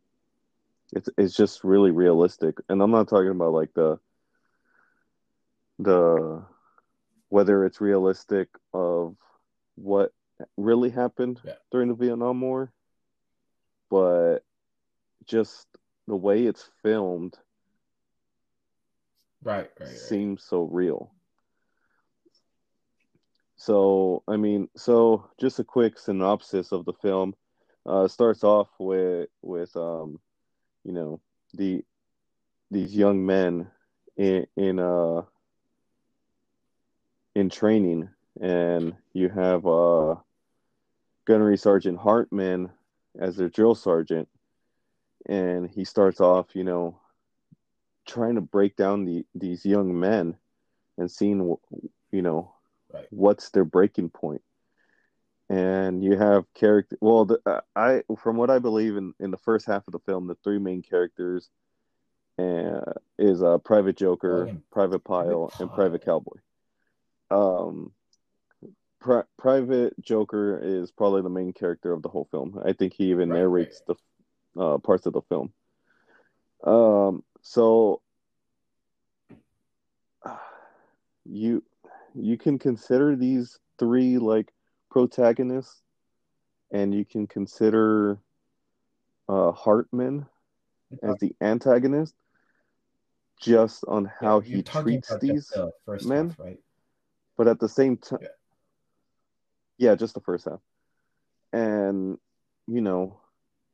[0.92, 3.98] it's it's just really realistic, and I'm not talking about like the
[5.78, 6.44] the
[7.28, 9.16] whether it's realistic of
[9.76, 10.12] what
[10.56, 11.54] really happened Yeah.
[11.70, 12.72] during the Vietnam War,
[13.88, 14.38] but
[15.24, 15.66] just
[16.06, 17.38] the way it's filmed
[19.42, 19.96] Right, right, right.
[19.96, 21.14] seems so real.
[23.56, 27.34] So, I mean, so just a quick synopsis of the film.
[27.86, 30.20] Uh, starts off with with um,
[30.84, 31.20] you know,
[31.54, 31.84] the
[32.70, 33.70] these young men
[34.16, 35.22] in in uh
[37.34, 38.08] in training,
[38.40, 40.16] and you have uh
[41.26, 42.70] Gunnery Sergeant Hartman
[43.18, 44.28] as their drill sergeant,
[45.26, 46.98] and he starts off, you know,
[48.06, 50.36] trying to break down the these young men
[50.98, 51.56] and seeing,
[52.12, 52.52] you know,
[52.92, 53.06] Right.
[53.10, 54.42] what's their breaking point.
[55.50, 56.96] And you have character.
[57.00, 59.98] Well, the, uh, I from what I believe in in the first half of the
[59.98, 61.50] film, the three main characters
[62.38, 66.36] uh, is uh, Private Joker, Private Pyle, Private and Private Cowboy.
[67.32, 67.92] Um,
[69.00, 72.60] Pri- Private Joker is probably the main character of the whole film.
[72.64, 73.96] I think he even Right, narrates the
[74.56, 75.52] uh, parts of the film.
[76.64, 78.02] Um, so
[81.24, 81.64] you
[82.14, 84.52] you can consider these three like
[84.90, 85.82] protagonists,
[86.72, 88.18] and you can consider
[89.28, 90.26] uh, Hartman
[91.02, 92.14] as the antagonist,
[93.40, 95.48] just on how You're he treats these.
[95.48, 96.30] the first men?
[96.30, 96.58] half, right?
[97.36, 98.28] but at the same time, Yeah.
[99.78, 100.60] yeah, just the first half.
[101.52, 102.18] And
[102.66, 103.20] you know,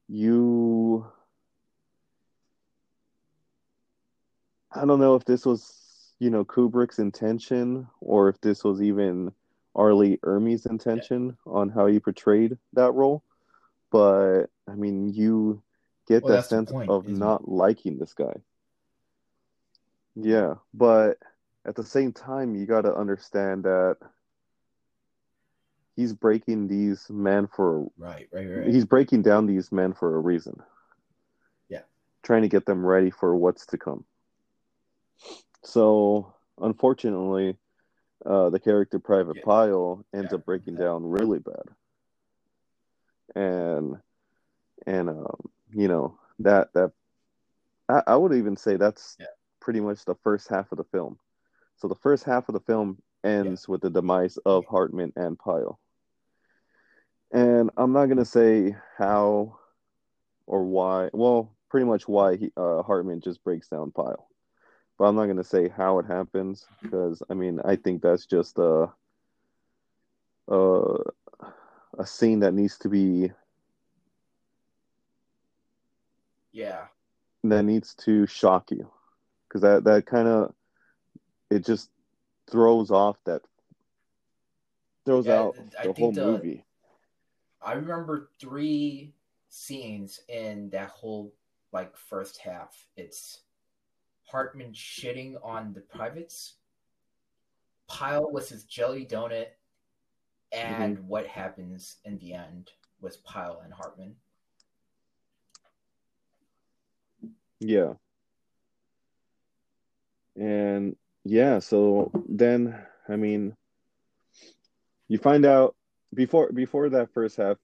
[0.08, 1.06] you,
[4.72, 9.32] I don't know if this was, you know, Kubrick's intention or if this was even
[9.76, 9.94] R.
[9.94, 13.22] Lee Ermey's intention on how he portrayed that role.
[13.90, 15.62] But I mean, you
[16.08, 18.34] get Well, that sense point, of not liking this guy.
[20.16, 21.18] Yeah, but
[21.66, 23.98] at the same time, you got to understand that
[25.94, 28.68] he's breaking these men for Right, right, right.
[28.68, 30.62] he's breaking down these men for a reason.
[31.68, 31.82] Yeah.
[32.22, 34.04] Trying to get them ready for what's to come.
[35.62, 37.56] So, unfortunately,
[38.24, 39.44] uh, the character Private Yeah.
[39.44, 40.36] Pyle ends Yeah.
[40.36, 41.64] up breaking down really bad.
[43.34, 43.96] And
[44.86, 46.92] and um, you know, that that
[47.88, 49.26] I, I would even say that's Yeah.
[49.60, 51.18] pretty much the first half of the film.
[51.76, 55.78] So the first half of the film ends with the demise of Hartman and Pyle.
[57.32, 59.58] And I'm not gonna say how
[60.46, 61.10] or why.
[61.12, 64.28] Well, pretty much why he, uh, Hartman just breaks down Pyle,
[64.98, 68.58] but I'm not gonna say how it happens because I mean I think that's just
[68.58, 68.86] uh
[70.50, 70.98] uh,
[71.98, 73.32] a scene that needs to be
[76.52, 76.86] Yeah.
[77.44, 78.90] that needs to shock you
[79.48, 80.54] because that that kind of
[81.50, 81.90] it just
[82.50, 83.42] throws off that
[85.04, 86.64] throws Yeah, out I the whole the- movie.
[87.60, 89.14] I remember three
[89.48, 91.34] scenes in that whole
[91.72, 92.86] like first half.
[92.96, 93.40] It's
[94.26, 96.54] Hartman shitting on the privates,
[97.88, 99.48] Pyle with his jelly donut,
[100.52, 101.08] and Mm-hmm.
[101.08, 104.14] what happens in the end with Pyle and Hartman.
[107.60, 107.94] Yeah.
[110.36, 113.56] And yeah, so then I mean
[115.08, 115.74] you find out
[116.14, 117.56] before before that first half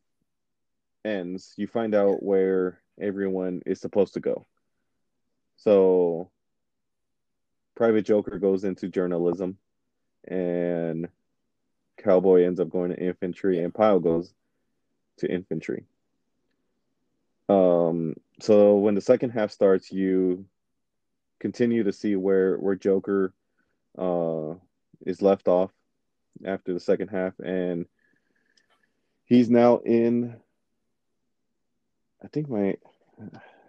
[1.04, 4.46] ends, you find out where everyone is supposed to go.
[5.56, 6.30] So
[7.74, 9.58] Private Joker goes into journalism
[10.26, 11.08] and
[11.96, 14.32] Cowboy ends up going to infantry and Pyle goes
[15.18, 15.84] to infantry.
[17.48, 20.46] Um so when the second half starts you
[21.38, 23.32] continue to see where where Joker
[23.98, 24.54] uh
[25.04, 25.70] is left off
[26.44, 27.86] after the second half and
[29.24, 30.36] he's now in
[32.22, 32.76] I think my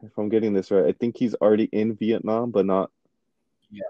[0.03, 2.91] if I'm getting this right, I think he's already in Vietnam but not
[3.73, 3.81] Yeah.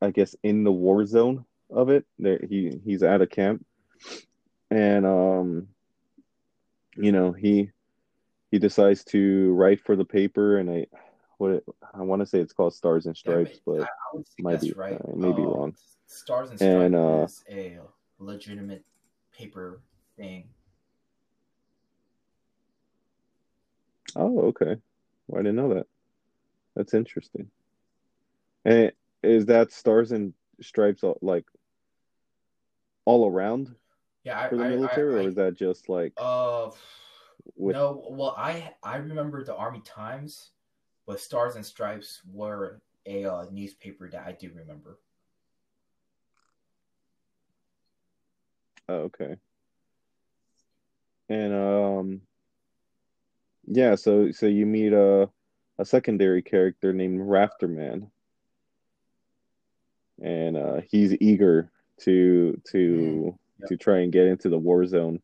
[0.00, 2.04] I guess in the war zone of it.
[2.18, 3.66] There he he's at a camp
[4.70, 5.68] and um
[6.96, 7.70] you know, he
[8.50, 10.86] he decides to write for the paper and I
[11.38, 14.60] what it, I want to say it's called Stars and Stripes, I, but I might
[14.60, 15.00] be- right.
[15.00, 15.76] I may be Uh, wrong.
[16.06, 17.78] Stars and Stripes And, uh, is a
[18.18, 18.84] legitimate
[19.32, 19.80] paper
[20.16, 20.48] thing.
[24.16, 24.76] Oh, okay.
[25.28, 25.86] Well, I didn't know that.
[26.74, 27.50] That's interesting.
[28.64, 31.44] And is that Stars and Stripes all, like
[33.04, 33.74] all around
[34.24, 36.70] Yeah, I, for the military, I, or is that just like I, uh,
[37.56, 37.76] with?
[37.76, 40.50] No, well, I I remember the Army Times,
[41.06, 44.98] but Stars and Stripes were a uh, newspaper that I do remember.
[48.88, 49.36] Oh, okay.
[51.28, 52.20] And um,
[53.66, 53.94] yeah.
[53.94, 55.30] So so you meet a
[55.78, 58.10] a secondary character named Rafterman,
[60.20, 63.68] and uh, he's eager to to Yep.
[63.68, 65.20] to try and get into the war zone,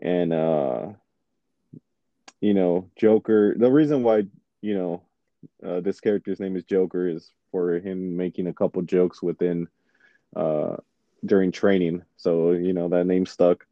[0.00, 0.88] and uh,
[2.40, 3.54] you know, Joker.
[3.56, 4.26] The reason why
[4.60, 5.02] you know
[5.66, 9.68] uh, this character's name is Joker is for him making a couple jokes within
[10.36, 10.76] uh,
[11.24, 12.02] during training.
[12.16, 13.66] So you know that name stuck,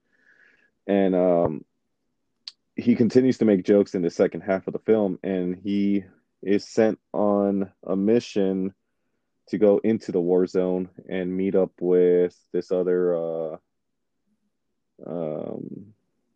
[0.87, 1.65] and um,
[2.77, 6.05] he continues to make jokes in the second half of the film, and he
[6.43, 8.75] is sent on a mission
[9.51, 13.57] to go into the war zone and meet up with this other uh,
[15.07, 15.87] um,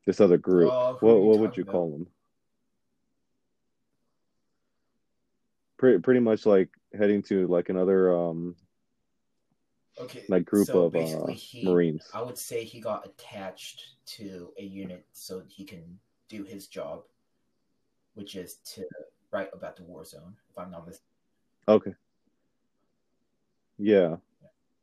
[0.06, 0.72] this other group.
[0.72, 1.72] Uh, what what would you about?
[1.72, 2.06] call them?
[5.78, 8.56] Pretty pretty much like heading to like another um
[10.00, 12.10] Okay, like group so of uh, he, Marines.
[12.12, 15.98] I would say he got attached to a unit so he can
[16.28, 17.04] do his job,
[18.14, 18.84] which is to
[19.30, 20.34] write about the war zone.
[20.50, 21.06] If I'm not mistaken.
[21.68, 21.94] Okay.
[23.78, 24.16] Yeah.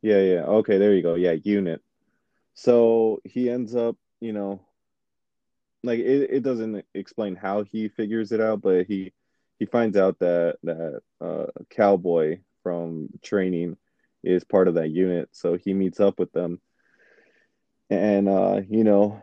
[0.02, 0.42] Yeah, yeah.
[0.44, 1.14] Okay, there you go.
[1.14, 1.82] Yeah, unit.
[2.54, 4.60] So he ends up, you know,
[5.82, 9.12] like it, it doesn't explain how he figures it out, but he
[9.58, 13.76] he finds out that that uh cowboy from training
[14.24, 15.28] is part of that unit.
[15.32, 16.60] So he meets up with them.
[17.90, 19.22] And uh, you know,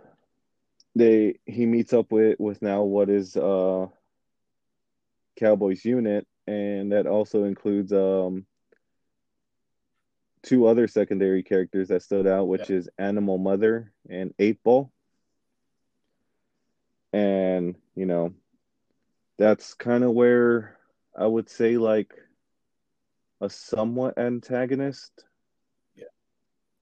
[0.96, 3.88] they he meets up with with now what is uh
[5.40, 8.46] Cowboys unit and that also includes um
[10.44, 14.92] two other secondary characters that stood out, which is Animal Mother and Eight Ball.
[17.12, 18.34] And, you know,
[19.38, 20.78] that's kind of where
[21.18, 22.14] I would say like
[23.42, 25.26] a somewhat antagonist
[25.96, 26.06] Yeah.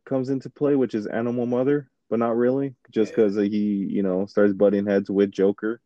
[0.05, 3.15] comes into play, which is Animal Mother, but not really, just Yeah.
[3.15, 5.81] because he, you know, starts butting heads with Joker.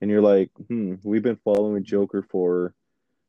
[0.00, 2.74] And you're like, hmm, we've been following Joker for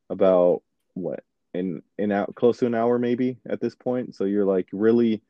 [0.10, 1.24] about what
[1.54, 4.16] in in out close to an hour maybe at this point.
[4.16, 5.22] So you're like really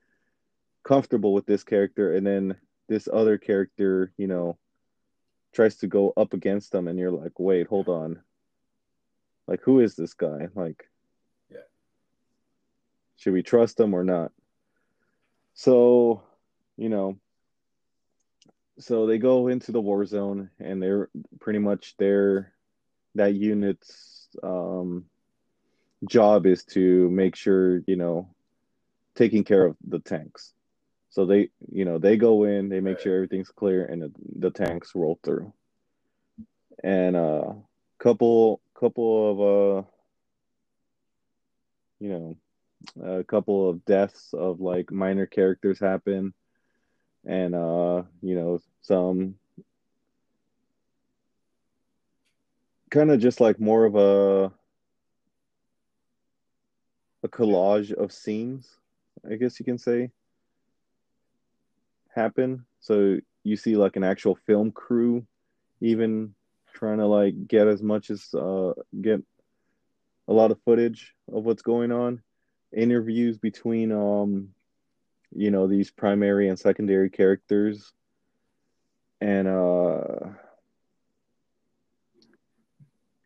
[0.83, 2.55] comfortable with this character, and then
[2.87, 4.57] this other character, you know,
[5.53, 8.21] tries to go up against them, and you're like, wait, hold on,
[9.47, 10.47] like who is this guy?
[10.55, 10.89] Like,
[11.49, 11.59] Yeah.
[13.17, 14.31] should we trust him or not?
[15.53, 16.23] So,
[16.77, 17.19] you know,
[18.79, 21.09] so they go into the war zone, and they're
[21.39, 22.53] pretty much their
[23.15, 25.05] that unit's um
[26.07, 28.29] job is to make sure you know
[29.15, 30.53] taking care of the tanks.
[31.09, 34.51] So they, you know, they go in, they make sure everything's clear, and the, the
[34.51, 35.51] tanks roll through.
[36.83, 37.53] And uh,
[37.97, 39.87] couple, couple of uh,
[41.99, 42.37] you know,
[43.19, 46.33] a couple of deaths of like minor characters happen,
[47.25, 49.35] and uh, you know, some
[52.89, 54.53] kind of just like more of a
[57.23, 58.67] a collage of scenes,
[59.29, 60.11] I guess you can say,
[62.13, 62.65] happen.
[62.79, 65.25] So you see like an actual film crew
[65.81, 66.33] even
[66.73, 69.21] trying to like get as much as uh get
[70.27, 72.21] a lot of footage of what's going on.
[72.75, 74.49] Interviews between um
[75.35, 77.93] you know these primary and secondary characters
[79.21, 80.29] and uh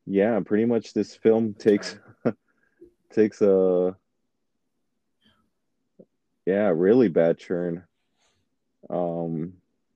[0.06, 1.98] yeah, pretty much this film takes
[3.14, 3.96] takes a
[6.46, 7.84] yeah really bad churn
[8.90, 9.54] um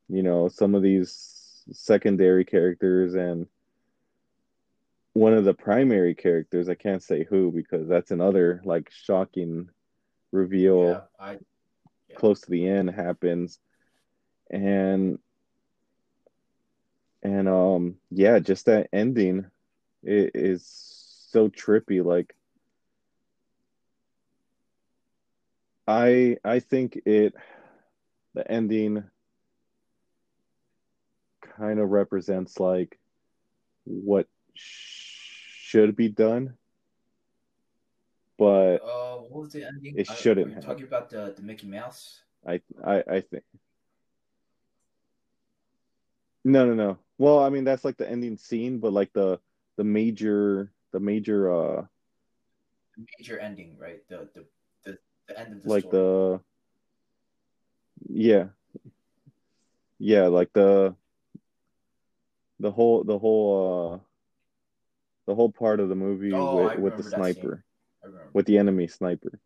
[0.09, 3.47] you know some of these secondary characters and
[5.13, 9.69] one of the primary characters i can't say who because that's another like shocking
[10.31, 11.39] reveal Yeah, I
[12.09, 12.15] Yeah.
[12.15, 13.59] close to the end happens
[14.51, 15.19] and
[17.23, 19.45] and um yeah just that ending
[20.03, 20.65] it is
[21.31, 22.36] so trippy like
[25.87, 27.33] i i think it
[28.33, 29.03] the ending
[31.57, 32.99] kind of represents like
[33.85, 36.55] what should be done
[38.37, 39.95] but uh, what was the ending?
[39.97, 42.21] It I- shouldn't Are talking about the the Mickey Mouse?
[42.45, 43.43] I I I think
[46.45, 46.97] no no no.
[47.17, 49.39] Well, I mean that's like the ending scene, but like the
[49.77, 51.85] the major the major uh
[53.19, 54.07] major ending, right?
[54.07, 54.45] The the
[55.27, 55.97] the, end of the like story.
[55.97, 56.39] the
[58.09, 58.45] yeah
[59.99, 60.95] yeah like the
[62.59, 63.99] the whole the whole uh
[65.27, 67.43] the whole part of the movie Oh, with, with the remember that scene.
[67.43, 67.63] sniper
[68.33, 69.39] with the enemy sniper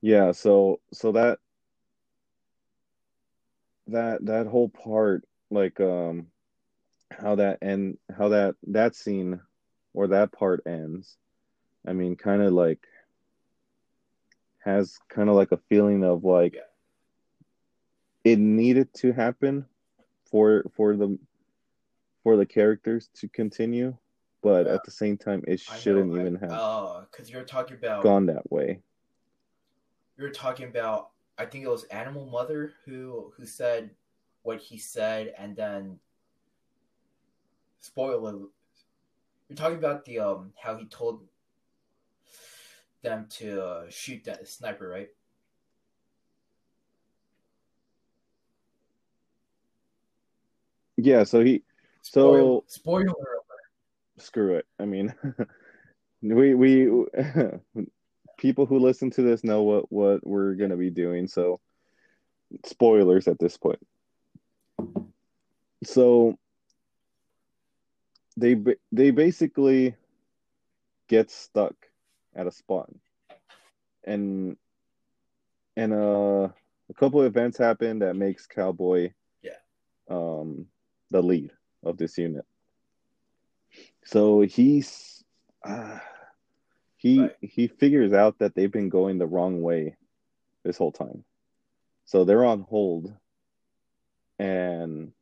[0.00, 1.38] yeah so so that
[3.88, 6.26] that that whole part like um
[7.10, 9.40] how that end how that that scene
[9.94, 11.16] or that part ends
[11.86, 12.80] i mean kind of like
[14.68, 16.54] has kind of like a feeling of like
[18.24, 19.64] it needed to happen
[20.30, 21.18] for for the
[22.22, 23.96] for the characters to continue
[24.42, 24.74] but Yeah.
[24.74, 28.26] at the same time it shouldn't I- even have Uh, because you're talking about gone
[28.26, 28.82] that way
[30.18, 33.90] You're talking about I think it was Animal Mother who who said
[34.42, 35.98] what he said and then
[37.80, 38.38] spoiler
[39.48, 41.26] you're talking about the um how he told
[43.02, 45.08] them to uh, shoot that sniper right?
[50.96, 51.62] Yeah so he
[52.02, 53.44] so spoiler alert.
[54.18, 54.66] screw it.
[54.78, 55.14] I mean
[56.22, 56.90] we we
[58.38, 61.60] people who listen to this know what what we're going to be doing so
[62.64, 63.80] spoilers at this point.
[65.84, 66.38] So
[68.36, 68.56] they
[68.92, 69.96] they basically
[71.08, 71.74] get stuck
[72.38, 72.88] at a spot
[74.04, 74.56] and
[75.76, 76.48] and uh,
[76.88, 79.12] a couple of events happen that makes cowboy
[79.42, 79.58] Yeah.
[80.08, 80.66] um
[81.10, 81.50] the lead
[81.82, 82.46] of this unit
[84.04, 85.24] so he's
[85.64, 85.98] uh,
[86.96, 87.36] he Right.
[87.40, 89.96] he figures out that they've been going the wrong way
[90.64, 91.24] this whole time
[92.04, 93.12] so they're on hold
[94.38, 95.12] and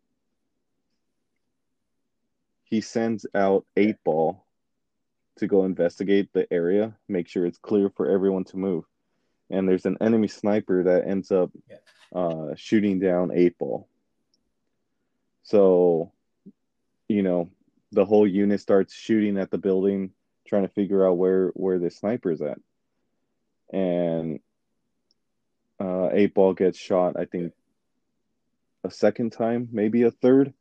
[2.64, 4.45] he sends out eight ball
[5.36, 8.84] to go investigate the area make sure it's clear for everyone to move.
[9.50, 11.76] And there's an enemy sniper that ends up Yeah.
[12.14, 13.88] uh, shooting down eight ball.
[15.42, 16.12] So
[17.08, 17.50] you know
[17.92, 20.10] the whole unit starts shooting at the building
[20.46, 22.58] trying to figure out where where the sniper's at.
[23.72, 24.40] And
[25.78, 27.52] uh, eight ball gets shot i think
[28.82, 30.54] a second time maybe a third.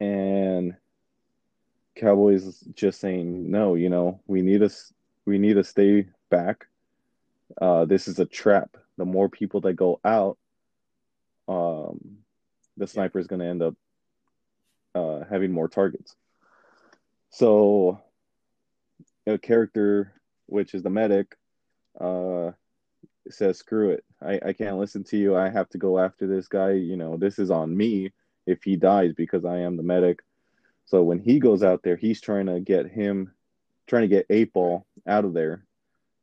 [0.00, 0.76] And
[1.98, 4.92] cowboys just saying no you know we need us
[5.28, 6.66] we need to stay back.
[7.60, 8.76] Uh, this is a trap.
[8.96, 10.38] The more people that go out
[11.46, 12.18] um,
[12.76, 13.74] the sniper is going to end up
[14.94, 16.14] uh, having more targets.
[17.30, 18.00] So
[19.26, 20.14] a character
[20.46, 21.36] which is the medic
[22.00, 22.52] uh,
[23.28, 24.04] says screw it.
[24.22, 25.36] I, I can't listen to you.
[25.36, 26.72] I have to go after this guy.
[26.72, 28.12] You know this is on me
[28.46, 30.20] if he dies because i am the medic
[30.88, 33.32] so when he goes out there he's trying to get him
[33.86, 35.64] trying to get eight ball out of there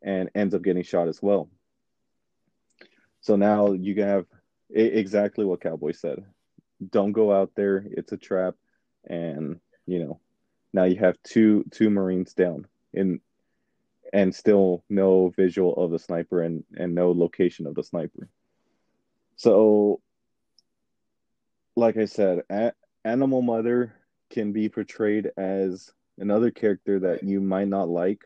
[0.03, 1.49] and ends up getting shot as well
[3.21, 4.27] So now you have
[4.69, 6.23] exactly what Cowboy said.
[6.91, 8.55] Don't go out there; it's a trap,
[9.09, 10.19] and you know
[10.73, 13.19] now you have two two Marines down in
[14.13, 18.29] and still no visual of the sniper and and no location of the sniper.
[19.37, 20.01] So,
[21.75, 23.95] like I said, a- Animal Mother
[24.29, 28.21] can be portrayed as another character that you might not like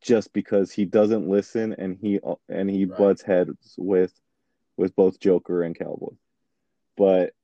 [0.00, 2.98] just because he doesn't listen and he and he right.
[2.98, 4.12] butts heads with
[4.76, 6.14] with both Joker and Cowboy.
[6.96, 7.34] But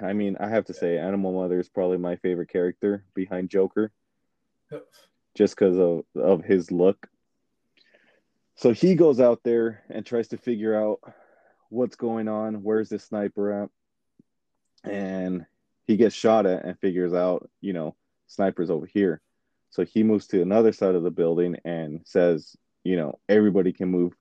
[0.00, 3.92] I mean, I have to say, Animal Mother is probably my favorite character behind Joker,
[5.34, 7.06] just because of of his look.
[8.56, 11.00] So he goes out there and tries to figure out
[11.68, 12.62] what's going on.
[12.62, 13.70] Where's the sniper at?
[14.84, 15.46] And
[15.86, 17.94] he gets shot at and figures out, you know,
[18.26, 19.20] sniper's over here.
[19.70, 23.88] So he moves to another side of the building and says, you know, everybody can
[23.88, 24.12] move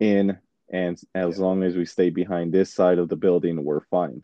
[0.00, 0.38] in,
[0.72, 1.44] and as yeah.
[1.44, 4.22] long as we stay behind this side of the building, we're fine.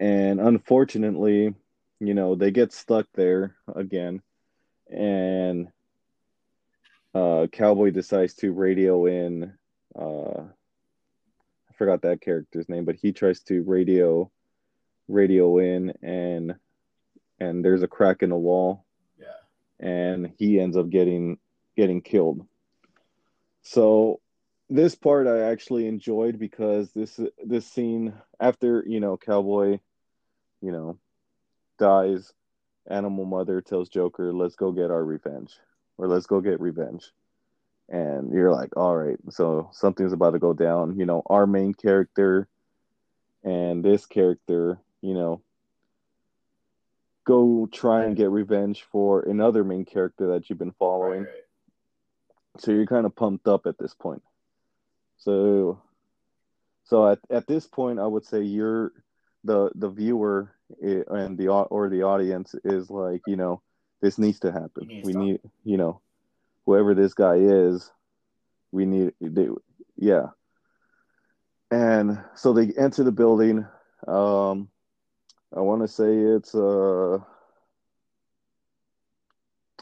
[0.00, 1.54] And unfortunately,
[1.98, 4.22] you know, they get stuck there again,
[4.88, 5.68] and
[7.14, 9.52] uh, Cowboy decides to radio in.
[9.98, 10.44] Uh,
[11.68, 14.30] I forgot that character's name, but he tries to radio
[15.10, 16.54] radio in, and
[17.38, 18.84] and there's a crack in the wall.
[19.18, 19.86] Yeah.
[19.86, 21.38] And he ends up getting
[21.76, 22.46] getting killed.
[23.62, 24.20] So
[24.68, 29.80] this part I actually enjoyed because this this scene after you know Cowboy,
[30.60, 30.98] you know,
[31.78, 32.32] dies,
[32.88, 35.58] Animal Mother tells Joker, "Let's go get our revenge."
[36.00, 37.12] or let's go get revenge.
[37.90, 40.98] And you're like, all right, so something's about to go down.
[40.98, 42.48] You know, our main character
[43.44, 45.42] and this character, you know,
[47.24, 51.20] go try and get revenge for another main character that you've been following.
[51.20, 52.62] Right, right.
[52.62, 54.22] So you're kind of pumped up at this point.
[55.18, 55.80] So,
[56.84, 58.92] so at, at this point, I would say you're
[59.44, 63.62] the the viewer eh, and the or the audience is like, you know,
[64.00, 65.02] this needs to happen.
[65.04, 66.00] we need, you know,
[66.66, 67.90] whoever this guy is,
[68.72, 69.48] we need, they,
[69.96, 70.26] yeah.
[71.70, 73.66] And so they enter the building.
[74.08, 74.68] Um,
[75.56, 77.18] I want to say it's uh,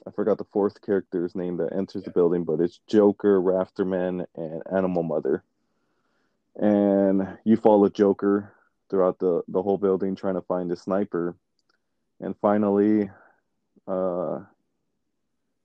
[0.07, 2.07] I forgot the fourth character's name that enters yeah.
[2.07, 5.45] the building, but it's Joker, Rafterman, and Animal Mother.
[6.57, 8.55] And you follow Joker
[8.89, 11.37] throughout the the whole building trying to find a sniper.
[12.21, 13.11] And finally,
[13.87, 14.41] uh,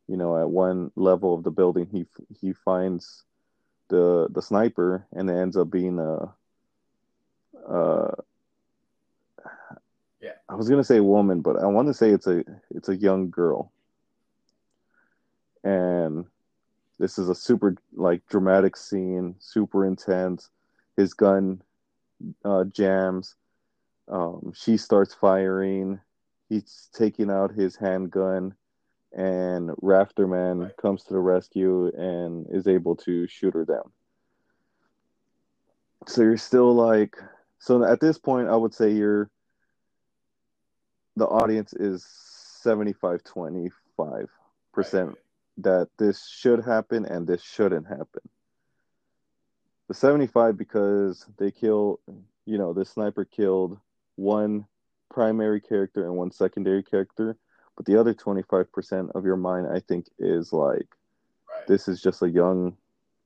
[0.08, 2.06] you know, at one level of the building, he
[2.42, 3.24] he finds
[3.88, 6.34] the the sniper, and it ends up being a.
[7.66, 8.12] Uh.
[10.54, 13.32] I was gonna say woman, but I want to say it's a it's a young
[13.32, 13.72] girl.
[15.64, 16.26] And
[17.00, 20.50] this is a super like dramatic scene, super intense.
[20.96, 21.64] His gun
[22.46, 23.36] uh, jams.
[24.08, 26.00] Um, she starts firing
[26.54, 28.54] he's taking out his handgun
[29.12, 30.78] and Rafterman right.
[30.78, 33.92] comes to the rescue and is able to shoot her down.
[36.08, 37.18] So you're still like
[37.58, 39.30] so at this point I would say you're
[41.16, 44.30] the audience is 75 25
[44.74, 45.18] percent
[45.58, 48.22] that this should happen and this shouldn't happen.
[49.88, 52.00] The 75 because they kill
[52.46, 53.80] you know the sniper killed
[54.16, 54.66] one
[55.14, 57.38] primary character and one secondary character,
[57.78, 60.88] but the other 25% of your mind, I think, is like,
[61.50, 61.68] right.
[61.68, 62.76] this is just a young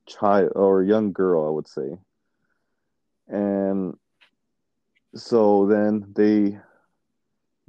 [0.06, 1.98] child or a young girl, I would say.
[3.26, 3.96] And
[5.14, 6.58] so then they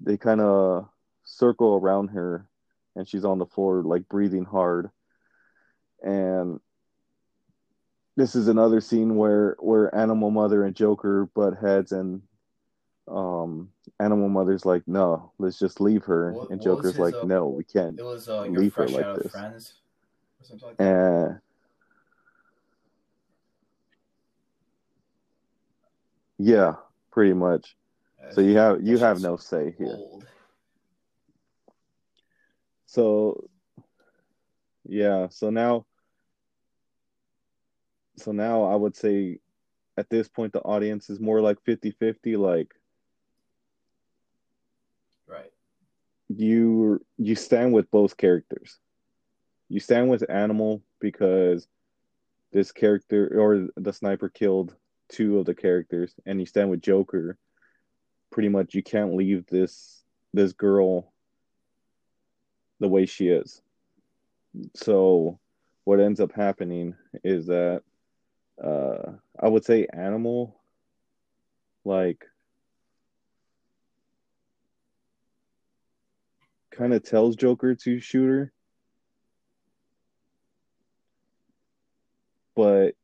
[0.04, 0.90] they kind of
[1.26, 2.48] circle around her
[2.96, 4.90] and she's on the floor like breathing hard.
[6.04, 6.60] And
[8.16, 12.22] this is another scene where where animal mother and joker butt heads and
[13.08, 13.70] um
[14.00, 16.34] animal mother's like no let's just leave her.
[16.34, 18.02] What, and joker's his, like uh, no we can't
[18.44, 19.32] it was uh, leave her like this.
[19.32, 19.74] Friends
[20.80, 21.40] like and
[26.38, 26.76] yeah
[27.12, 27.76] pretty much
[28.32, 30.26] so you have you have no say here old.
[32.86, 33.50] so
[34.86, 35.86] yeah so now
[38.18, 39.40] so now i would say
[40.00, 42.74] at this point the audience is more like 50-50 like
[45.28, 45.52] right.
[46.30, 48.80] you you stand with both characters.
[49.68, 51.68] You stand with Animal because
[52.52, 54.74] this character or the sniper killed
[55.10, 57.38] two of the characters, and you stand with Joker.
[58.32, 60.04] Pretty much, you can't leave this
[60.34, 61.12] this girl
[62.80, 63.62] the way she is.
[64.76, 65.40] So,
[65.86, 67.84] what ends up happening is that
[68.64, 70.60] uh I would say animal
[71.86, 72.26] like
[76.72, 78.54] kind of tells Joker to shoot her.
[82.56, 82.96] But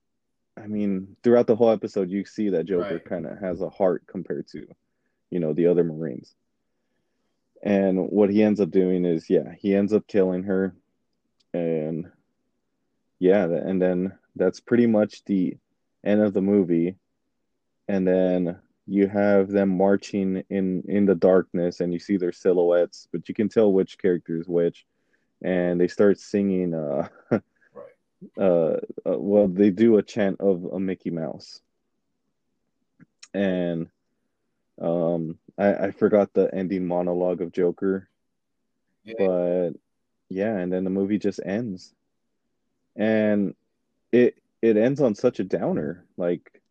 [0.57, 3.05] I mean, throughout the whole episode, you see that Joker Right.
[3.05, 4.67] kind of has a heart compared to,
[5.29, 6.35] you know, the other Marines.
[7.63, 10.75] And what he ends up doing is, yeah, he ends up killing her.
[11.53, 12.11] And
[13.19, 15.57] yeah, and then that's pretty much the
[16.03, 16.97] end of the movie.
[17.87, 23.07] And then you have them marching in in the darkness and you see their silhouettes,
[23.11, 24.85] but you can tell which character is which.
[25.41, 27.41] And they start singing uh Right.
[28.39, 31.61] uh, uh well they do a chant of a Mickey Mouse.
[33.33, 33.87] And
[34.81, 38.09] um I, I forgot the ending monologue of Joker,
[39.03, 39.13] Yeah.
[39.17, 39.71] but
[40.29, 41.93] yeah, and then the movie just ends.
[42.95, 43.55] And
[44.11, 46.05] it it ends on such a downer.
[46.17, 46.61] Like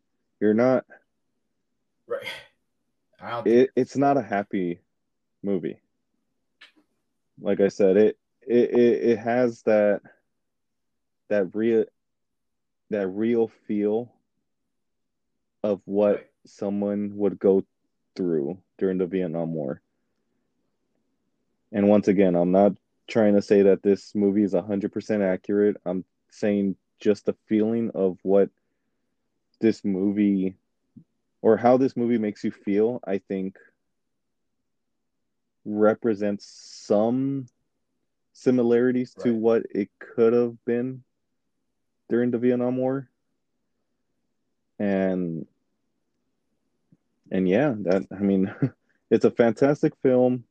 [0.41, 0.85] you're not
[2.07, 2.27] Right.
[3.21, 4.81] I don't it, it's not a happy
[5.43, 5.81] movie.
[7.41, 10.03] Like I said, it it it, it has that
[11.29, 11.85] that real
[12.91, 14.13] that real feel
[15.63, 16.27] of what Right.
[16.47, 17.65] someone would go
[18.17, 19.81] through during the Vietnam War.
[21.73, 22.73] And once again, I'm not
[23.09, 25.77] trying to say that this movie is 100% accurate.
[25.85, 28.51] I'm saying just the feeling of what
[29.61, 30.55] this movie
[31.43, 33.59] or how this movie makes you feel, I think
[35.65, 37.47] represents some
[38.33, 41.03] similarities to what it could have been
[42.09, 43.09] during the Vietnam War.
[44.79, 45.47] And
[47.31, 48.55] and yeah, that I mean
[49.11, 50.45] it's a fantastic film.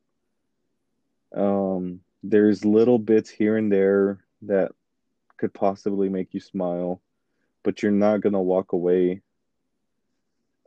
[1.36, 4.72] Um there's little bits here and there that
[5.38, 7.02] could possibly make you smile,
[7.64, 9.22] but you're not gonna walk away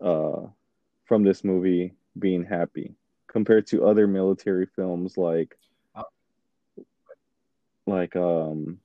[0.03, 0.43] uh
[1.05, 2.95] from this movie being happy
[3.29, 5.57] compared to other military films like
[5.95, 6.03] Uh,
[7.87, 8.81] like um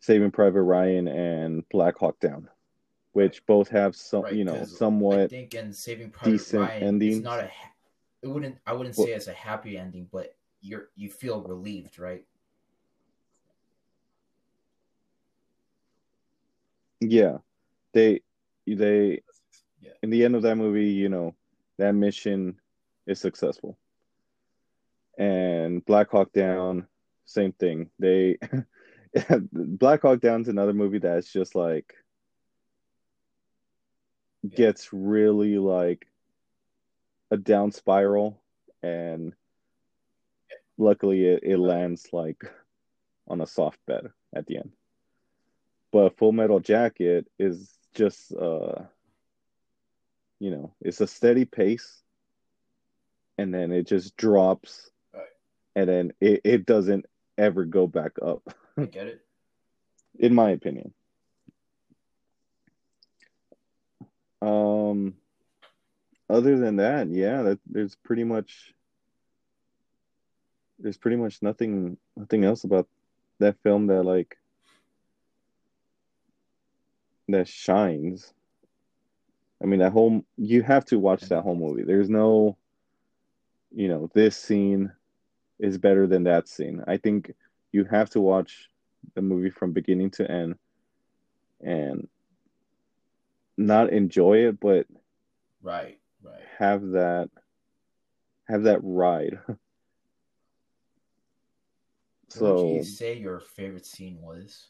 [0.00, 2.48] Saving Private Ryan and Black Hawk Down,
[3.12, 4.34] which both have some right.
[4.34, 7.16] you know 'cause I somewhat think in Saving Private decent Ryan, endings.
[7.16, 7.50] it's not a.
[8.22, 8.58] It wouldn't.
[8.66, 12.24] I wouldn't Well- say it's a happy ending, but you're you feel relieved, right?
[17.00, 17.38] yeah
[17.92, 18.20] they
[18.66, 19.22] they
[19.80, 19.92] Yeah.
[20.02, 21.34] in the end of that movie you know
[21.78, 22.60] that mission
[23.06, 23.78] is successful
[25.18, 26.86] and Black Hawk Down
[27.24, 28.36] same thing they
[29.52, 31.94] Black Hawk Down's another movie that's just like
[34.48, 34.56] Yeah.
[34.56, 36.06] gets really like
[37.30, 38.40] a down spiral
[38.82, 39.34] and
[40.78, 42.42] luckily it, it lands like
[43.28, 44.72] on a soft bed at the end
[45.92, 48.82] but full metal jacket is just uh
[50.38, 52.02] you know it's a steady pace
[53.38, 55.24] and then it just drops Right.
[55.74, 57.06] and then it, it doesn't
[57.38, 58.42] ever go back up
[58.78, 59.24] I get it.
[60.18, 60.92] in my opinion
[64.42, 65.14] um
[66.28, 68.74] other than that yeah that there's pretty much
[70.78, 72.88] there's pretty much nothing nothing else about
[73.38, 74.36] that film that like
[77.28, 78.32] that shines.
[79.62, 81.82] I mean that whole you have to watch that whole movie.
[81.82, 82.56] There's no
[83.72, 84.92] you know this scene
[85.58, 86.82] is better than that scene.
[86.86, 87.34] I think
[87.72, 88.70] you have to watch
[89.14, 90.56] the movie from beginning to end
[91.60, 92.08] and
[93.60, 94.86] not enjoy it but
[95.62, 95.98] Right.
[96.22, 96.40] Right.
[96.58, 97.28] have that
[98.48, 99.38] have that ride
[102.28, 104.68] So, what you say your favorite scene was?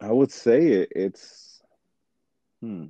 [0.00, 1.62] i would say it, it's
[2.60, 2.86] hmm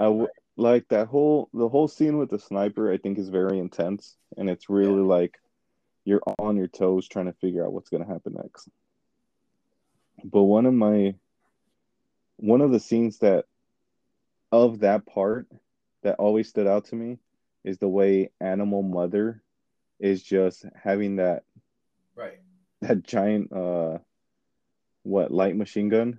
[0.00, 2.90] I w- like that whole the whole scene with the sniper.
[2.90, 5.38] I think is very intense, and it's really like
[6.06, 8.68] you're on your toes trying to figure out what's going to happen next.
[10.24, 11.14] But one of my
[12.36, 13.44] one of the scenes that
[14.50, 15.46] of that part
[16.02, 17.18] that always stood out to me
[17.62, 19.42] is the way Animal Mother
[19.98, 21.44] is just having that
[22.16, 22.40] Right.
[22.80, 23.98] that giant uh
[25.02, 26.18] what light machine gun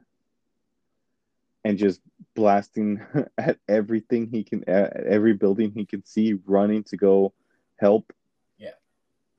[1.64, 2.02] and just
[2.36, 3.00] blasting
[3.38, 7.34] at everything he can at every building he can see running to go
[7.78, 8.12] help
[8.58, 8.72] Yeah.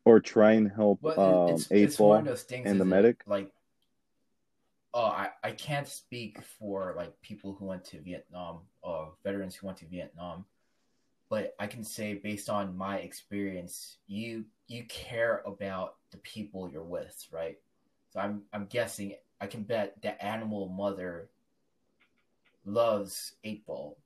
[0.04, 2.68] or try and help Well, um it's eight it's one ball of those things.
[2.70, 3.22] and the medic.
[3.26, 3.52] like,
[4.94, 9.66] oh, I, I can't speak for like people who went to Vietnam or veterans who
[9.66, 10.44] went to Vietnam,
[11.30, 16.84] but I can say based on my experience, you you care about the people you're
[16.84, 17.56] with, right?
[18.10, 21.30] So I'm I'm guessing I can bet the animal mother
[22.64, 23.98] loves eight ball,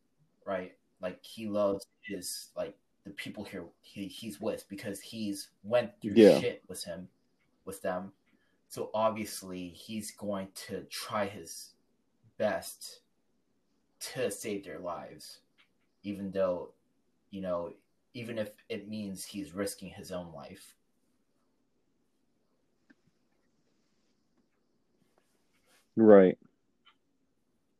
[0.44, 0.72] right?
[1.00, 6.14] Like he loves his like the people here he, he's with because he's went through
[6.16, 6.40] Yeah.
[6.40, 7.08] shit with him
[7.64, 8.12] with them.
[8.68, 11.74] So obviously he's going to try his
[12.38, 13.00] best
[14.00, 15.40] to save their lives.
[16.02, 16.70] Even though,
[17.30, 17.72] you know,
[18.14, 20.74] even if it means he's risking his own life.
[25.96, 26.38] Right.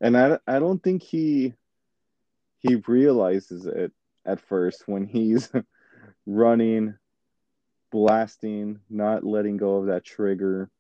[0.00, 1.54] And I, I don't think he
[2.58, 3.92] he realizes it
[4.24, 5.50] at first when he's
[6.26, 6.94] running,
[7.90, 10.70] blasting, not letting go of that trigger.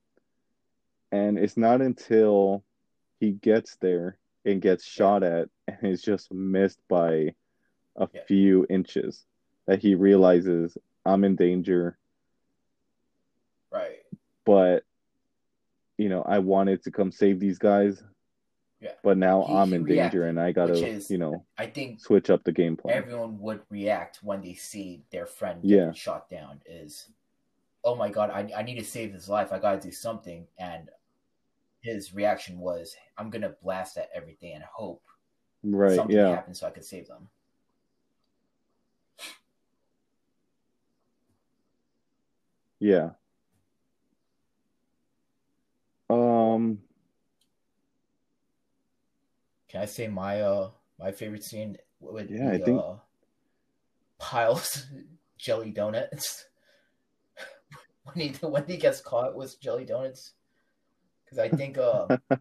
[1.12, 2.64] And it's not until
[3.20, 7.34] he gets there and gets shot at and is just missed by
[7.96, 8.22] a Yeah.
[8.26, 9.24] few inches
[9.66, 11.98] that he realizes I'm in danger,
[13.70, 14.02] Right.
[14.44, 14.84] but
[15.98, 18.02] you know, I wanted to come save these guys.
[18.80, 18.92] Yeah.
[19.02, 22.00] But now He- I'm he in danger and I gotta, is- you know, I think
[22.00, 22.94] switch up the game plan.
[22.94, 25.92] everyone would react when they see their friend Yeah.
[25.92, 27.08] shot down is
[27.84, 30.90] oh my god I, I need to save his life i gotta do something and
[31.80, 35.04] his reaction was i'm gonna blast at everything and hope
[35.62, 36.30] right, something yeah.
[36.30, 37.28] happens so i could save them
[42.78, 43.10] Yeah.
[46.10, 46.78] Um
[49.76, 52.94] can i say my uh my favorite scene would Yeah, I think- uh,
[54.18, 54.86] Pyle's
[55.38, 56.46] jelly donuts?
[58.04, 60.32] When he when he gets caught with jelly donuts?
[61.24, 62.06] Because i think uh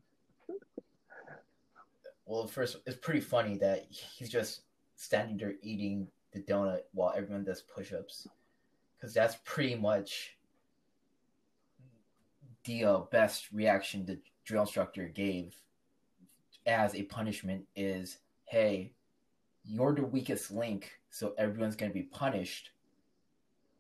[2.25, 4.61] well first it's pretty funny that he's just
[4.95, 8.27] standing there eating the donut while everyone does push-ups.
[8.95, 10.37] Because that's pretty much
[12.63, 15.55] the uh, best reaction the drill instructor gave
[16.65, 18.91] as a punishment is hey
[19.63, 22.71] you're the weakest link so everyone's going to be punished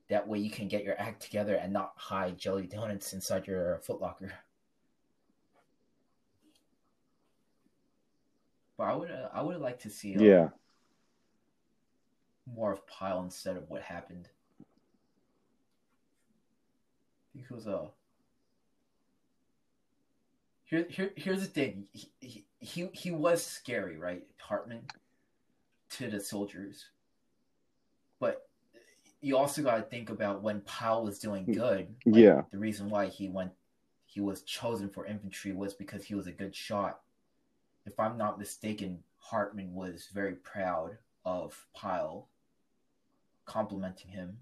[0.09, 3.81] that way you can get your act together and not hide jelly donuts inside your
[3.87, 4.31] footlocker
[8.77, 10.49] but i would uh, i would like to see uh, yeah.
[12.55, 14.29] more of Pyle instead of what happened.
[17.35, 17.87] I think it was a.
[20.65, 21.87] Here, here, here's the thing.
[21.91, 24.81] He, he, he, he was scary, right, Hartman,
[25.91, 26.85] to the soldiers.
[28.19, 28.47] But
[29.21, 31.95] you also got to think about when Pyle was doing mm, good.
[32.05, 32.41] like, Yeah.
[32.51, 33.51] The reason why he went,
[34.05, 37.01] he was chosen for infantry was because he was a good shot.
[37.85, 42.27] If I'm not mistaken, Hartman was very proud of Pyle,
[43.45, 44.37] complimenting him.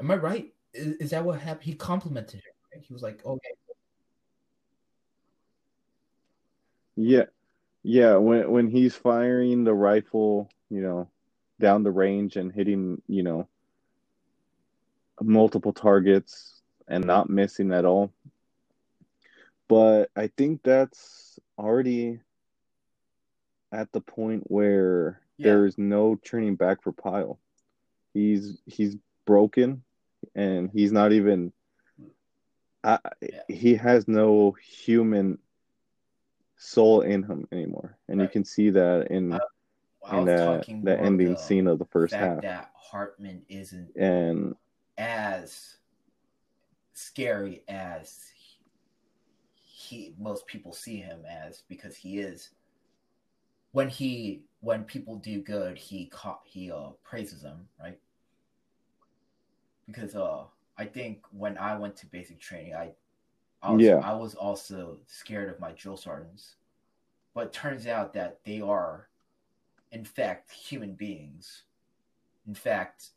[0.00, 0.54] Am I right?
[0.72, 1.64] Is, is that what happened?
[1.64, 2.52] He complimented him.
[2.74, 2.84] Right?
[2.84, 3.52] He was like, "Okay,
[6.96, 7.24] Yeah.
[7.82, 11.08] Yeah, when when he's firing the rifle, you know,
[11.58, 13.48] down the range and hitting, you know,
[15.20, 18.12] multiple targets and not missing at all.
[19.68, 22.20] But I think that's already
[23.72, 25.46] at the point where Yeah.
[25.54, 27.38] there's no turning back for Pyle.
[28.14, 29.82] He's he's broken
[30.34, 31.52] and he's not even
[32.84, 33.42] I, Yeah.
[33.48, 35.38] he has no human
[36.62, 37.98] soul in him anymore.
[38.08, 42.14] And you can see that in I in that the ending scene of the first
[42.14, 42.42] half.
[42.42, 44.54] that Hartman isn't And
[44.98, 45.76] as
[46.92, 48.30] scary as
[49.54, 52.50] he most people see him as because he is
[53.72, 57.98] when he when people do good he ca- he uh praises them right
[59.86, 60.44] because uh
[60.78, 62.92] I think when I went to basic training I
[63.62, 63.96] I was, Yeah.
[63.98, 66.56] I was also scared of my drill sergeants.
[67.34, 69.08] But turns out that they are
[69.90, 71.62] in fact human beings.
[72.46, 73.10] In fact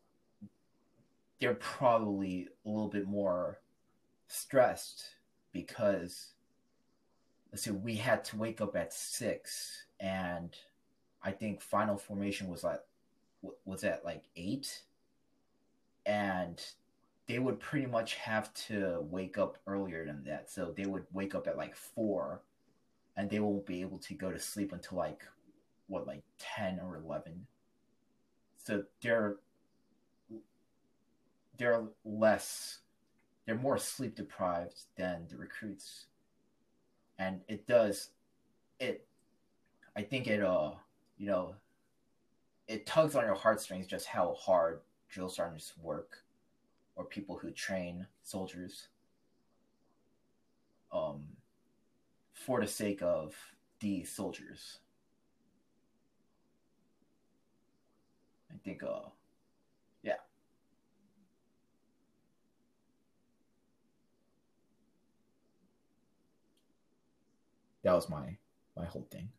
[1.40, 3.60] they're probably a little bit more
[4.28, 5.04] stressed
[5.52, 6.34] because
[7.52, 10.56] let's see we had to wake up at six and
[11.24, 12.80] i think final formation was like
[13.66, 14.82] was at like eight.
[16.06, 16.62] And
[17.28, 20.52] they would pretty much have to wake up earlier than that.
[20.52, 22.42] So they would wake up at like four
[23.18, 25.24] and they won't be able to go to sleep until like
[25.88, 27.46] what like 10 or 11
[28.58, 29.36] so they're
[31.58, 32.80] they're less
[33.46, 36.08] they're more sleep deprived than the recruits.
[37.20, 38.10] And it does
[38.80, 39.06] it.
[39.96, 40.72] I think it uh
[41.18, 41.56] you know
[42.68, 46.25] it tugs on your heartstrings just how hard drill sergeants work
[46.96, 48.88] or people who train soldiers
[50.92, 51.24] um
[52.34, 53.36] for the sake of
[53.80, 54.80] the soldiers.
[58.52, 59.10] I think uh
[60.04, 60.16] yeah.
[67.84, 68.38] That was my
[68.76, 69.30] my whole thing.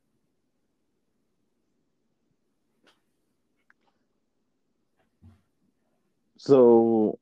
[6.38, 7.18] So,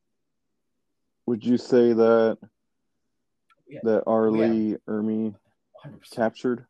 [1.35, 2.39] would you say that
[3.67, 3.81] Yeah.
[3.83, 4.31] that R.
[4.31, 5.35] Lee Ermey
[5.85, 6.13] 100%.
[6.13, 6.65] captured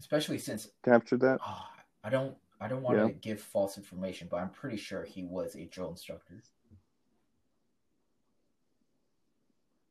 [0.00, 1.38] Especially since captured that?
[1.40, 1.70] ah,
[2.02, 3.06] I don't I don't want Yeah.
[3.06, 6.42] to give false information, but I'm pretty sure he was a drill instructor.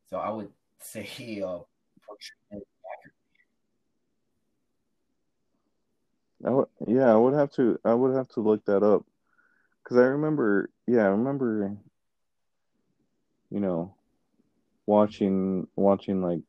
[0.09, 0.49] So I would
[0.79, 1.59] say he uh.
[6.45, 7.79] I would, yeah, I would have to.
[7.85, 9.05] I would have to look that up
[9.81, 10.71] because I remember.
[10.87, 11.77] Yeah, I remember.
[13.53, 13.93] You know,
[14.87, 16.41] watching watching like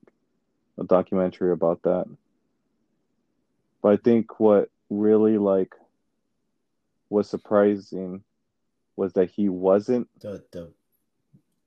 [0.78, 2.06] a documentary about that.
[3.82, 5.74] But I think what really like
[7.10, 8.24] was surprising
[8.96, 10.72] was that he wasn't the the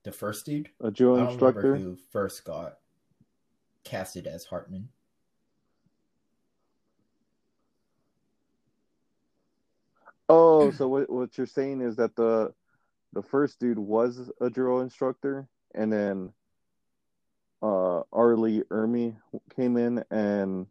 [0.02, 0.70] the first dude.
[0.80, 1.76] a drill instructor.
[1.76, 2.78] who first got
[3.84, 4.88] casted as Hartman.
[10.28, 12.52] Oh, so what what you're saying is that the
[13.12, 16.32] the first dude was a drill instructor, and then
[17.62, 18.36] uh R.
[18.36, 19.16] Lee Ermey
[19.56, 20.66] came in and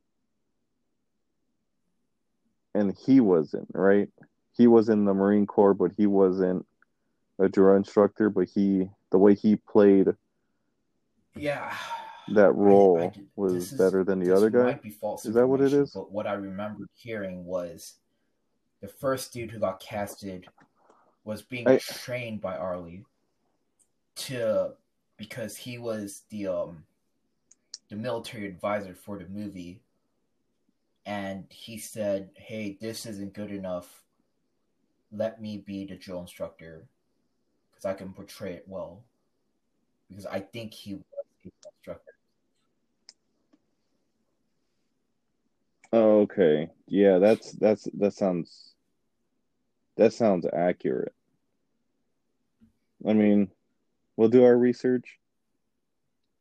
[2.73, 4.09] and he wasn't right.
[4.55, 6.65] He was in the Marine Corps, but he wasn't
[7.39, 8.29] a drill instructor.
[8.29, 10.09] But he the way he played
[11.35, 11.73] Yeah.
[12.35, 14.63] that role I- I was is- better than the other guy.
[14.63, 15.91] Might be false Is that what it is?
[15.93, 17.95] But what I remember hearing was
[18.81, 20.47] the first dude who got casted
[21.27, 22.79] was being I- trained by R.
[22.79, 23.03] Lee
[24.15, 24.73] to
[25.17, 26.85] because he was the um
[27.89, 29.81] the military advisor for the movie.
[31.05, 34.03] And he said hey this isn't good enough.
[35.11, 36.87] Let me be the drill instructor
[37.69, 39.03] because i can portray it well.
[40.07, 42.13] Because i think he was a drill instructor.
[45.93, 46.69] Okay.
[46.87, 48.73] Yeah, that's that's that sounds
[49.97, 51.13] that sounds accurate.
[53.05, 53.49] I mean,
[54.15, 55.17] we'll do our research.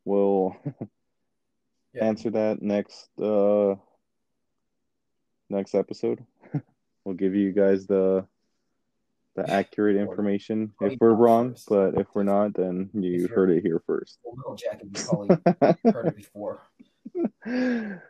[0.04, 0.56] We'll
[1.94, 2.04] Yeah.
[2.04, 3.74] answer that next uh
[5.48, 6.22] next episode.
[7.04, 8.26] we'll give you guys the
[9.34, 11.68] the accurate information if we're wrong, first.
[11.70, 14.18] but if we're not, then you heard it here first.
[14.24, 15.38] Well, you probably
[15.90, 16.60] heard it before.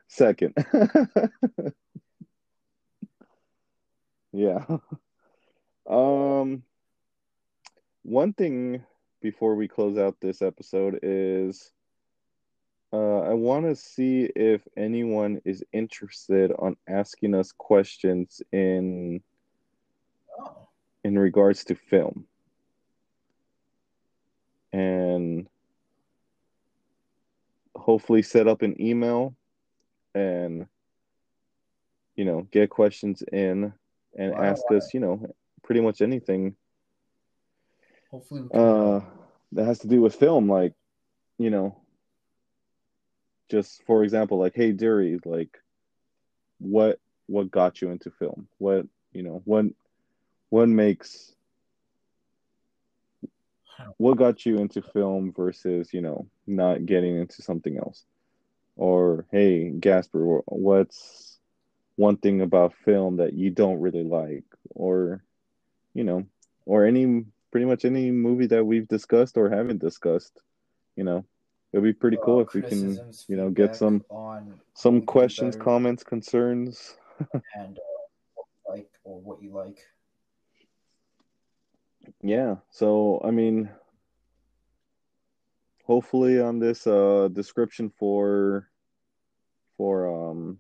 [0.08, 0.54] Second.
[4.32, 4.64] yeah.
[5.88, 6.62] Um
[8.06, 8.84] one thing
[9.20, 11.72] before we close out this episode is
[12.92, 19.20] uh, I want to see if anyone is interested on asking us questions in
[20.38, 20.68] Oh,
[21.02, 22.26] in regards to film.
[24.72, 25.48] And
[27.74, 29.34] hopefully set up an email
[30.14, 30.66] and
[32.14, 33.72] you know, get questions in
[34.16, 34.42] and Wow.
[34.42, 35.26] ask us, you know,
[35.64, 36.56] pretty much anything
[38.10, 39.00] hopefully uh
[39.52, 40.74] that has to do with film like,
[41.38, 41.80] you know,
[43.50, 45.58] just for example, like hey Dury, like
[46.58, 48.48] what what got you into film?
[48.58, 49.66] What, you know, what
[50.50, 51.34] what makes
[53.98, 58.04] what got you into film versus you know not getting into something else?
[58.76, 61.38] Or hey gasper what's
[61.96, 64.44] one thing about film that you don't really like?
[64.74, 65.22] Or
[65.94, 66.26] you know
[66.66, 67.24] or any
[67.56, 70.42] pretty much any movie that we've discussed or haven't discussed
[70.94, 71.24] you know
[71.72, 72.92] it'd be pretty cool uh, if we can
[73.28, 75.64] you know get some on some we can do questions better.
[75.64, 76.96] comments concerns
[77.54, 79.78] and uh, like or what you like.
[82.22, 83.70] yeah so i mean
[85.84, 88.68] hopefully on this uh description for
[89.78, 90.58] for um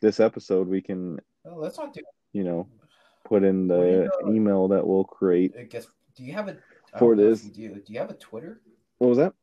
[0.00, 2.00] this episode we can Oh, let's not do.
[2.32, 2.66] you know
[3.26, 5.88] put in Well, you the know- email that we'll create I guess.
[6.16, 6.56] Do you have a
[6.98, 7.80] For don't know if this- you do.
[7.80, 8.60] Do you have a Twitter?
[8.98, 9.34] what was that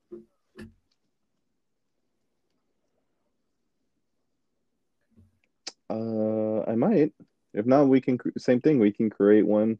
[5.89, 7.11] uh i might
[7.53, 9.77] if not we can same thing we can create one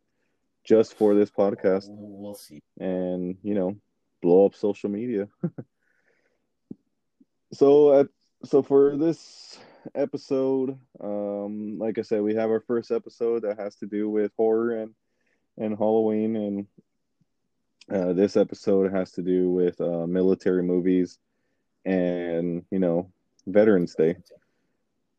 [0.64, 2.62] just for this podcast We'll, we'll see.
[2.80, 3.76] and you know
[4.22, 5.28] blow up social media
[7.54, 8.08] so at
[8.46, 9.58] so for this
[9.96, 14.34] episode, um, like I said, we have our first episode that has to do with
[14.36, 14.94] horror and
[15.58, 16.68] and Halloween, and
[17.92, 21.20] uh, this episode has to do with uh, military movies
[21.86, 23.12] and you know
[23.48, 24.16] Veterans Day.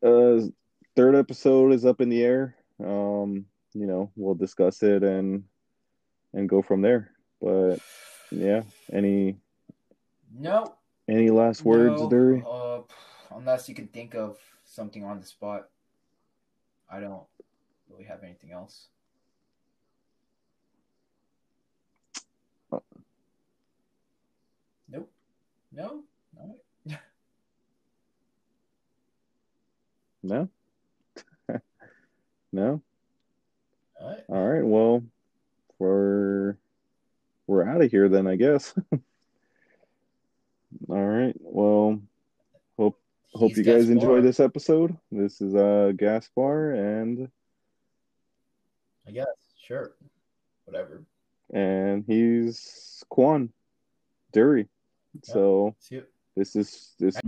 [0.03, 0.41] Uh,
[0.95, 2.55] third episode is up in the air.
[2.83, 5.43] Um, you know, we'll discuss it and
[6.33, 7.11] and go from there.
[7.41, 7.77] But
[8.31, 9.37] yeah, any
[10.37, 10.75] No.
[11.07, 12.43] any last words, no, Dury?
[12.45, 12.83] Uh,
[13.35, 15.69] unless you can think of something on the spot.
[16.89, 17.23] I don't
[17.89, 18.87] really have anything else.
[22.71, 22.79] Uh.
[24.87, 25.11] Nope.
[25.75, 26.03] No.
[26.33, 26.55] No.
[30.23, 30.49] No,
[32.51, 32.81] no.
[34.01, 34.23] All right.
[34.27, 34.65] All right.
[34.65, 35.03] Well,
[35.77, 36.57] we're
[37.45, 38.73] we're out of here then, I guess.
[40.89, 41.35] All right.
[41.39, 42.01] Well,
[42.77, 42.97] hope
[43.49, 43.91] He's you guys Gaspar.
[43.91, 44.97] enjoy this episode.
[45.11, 47.29] This is uh Gaspar and
[49.07, 49.27] I guess.
[49.61, 49.91] Sure.
[50.65, 51.03] Whatever.
[51.53, 53.51] and he's Quan
[54.33, 54.67] Dury.
[55.23, 55.75] So
[56.35, 57.19] this is this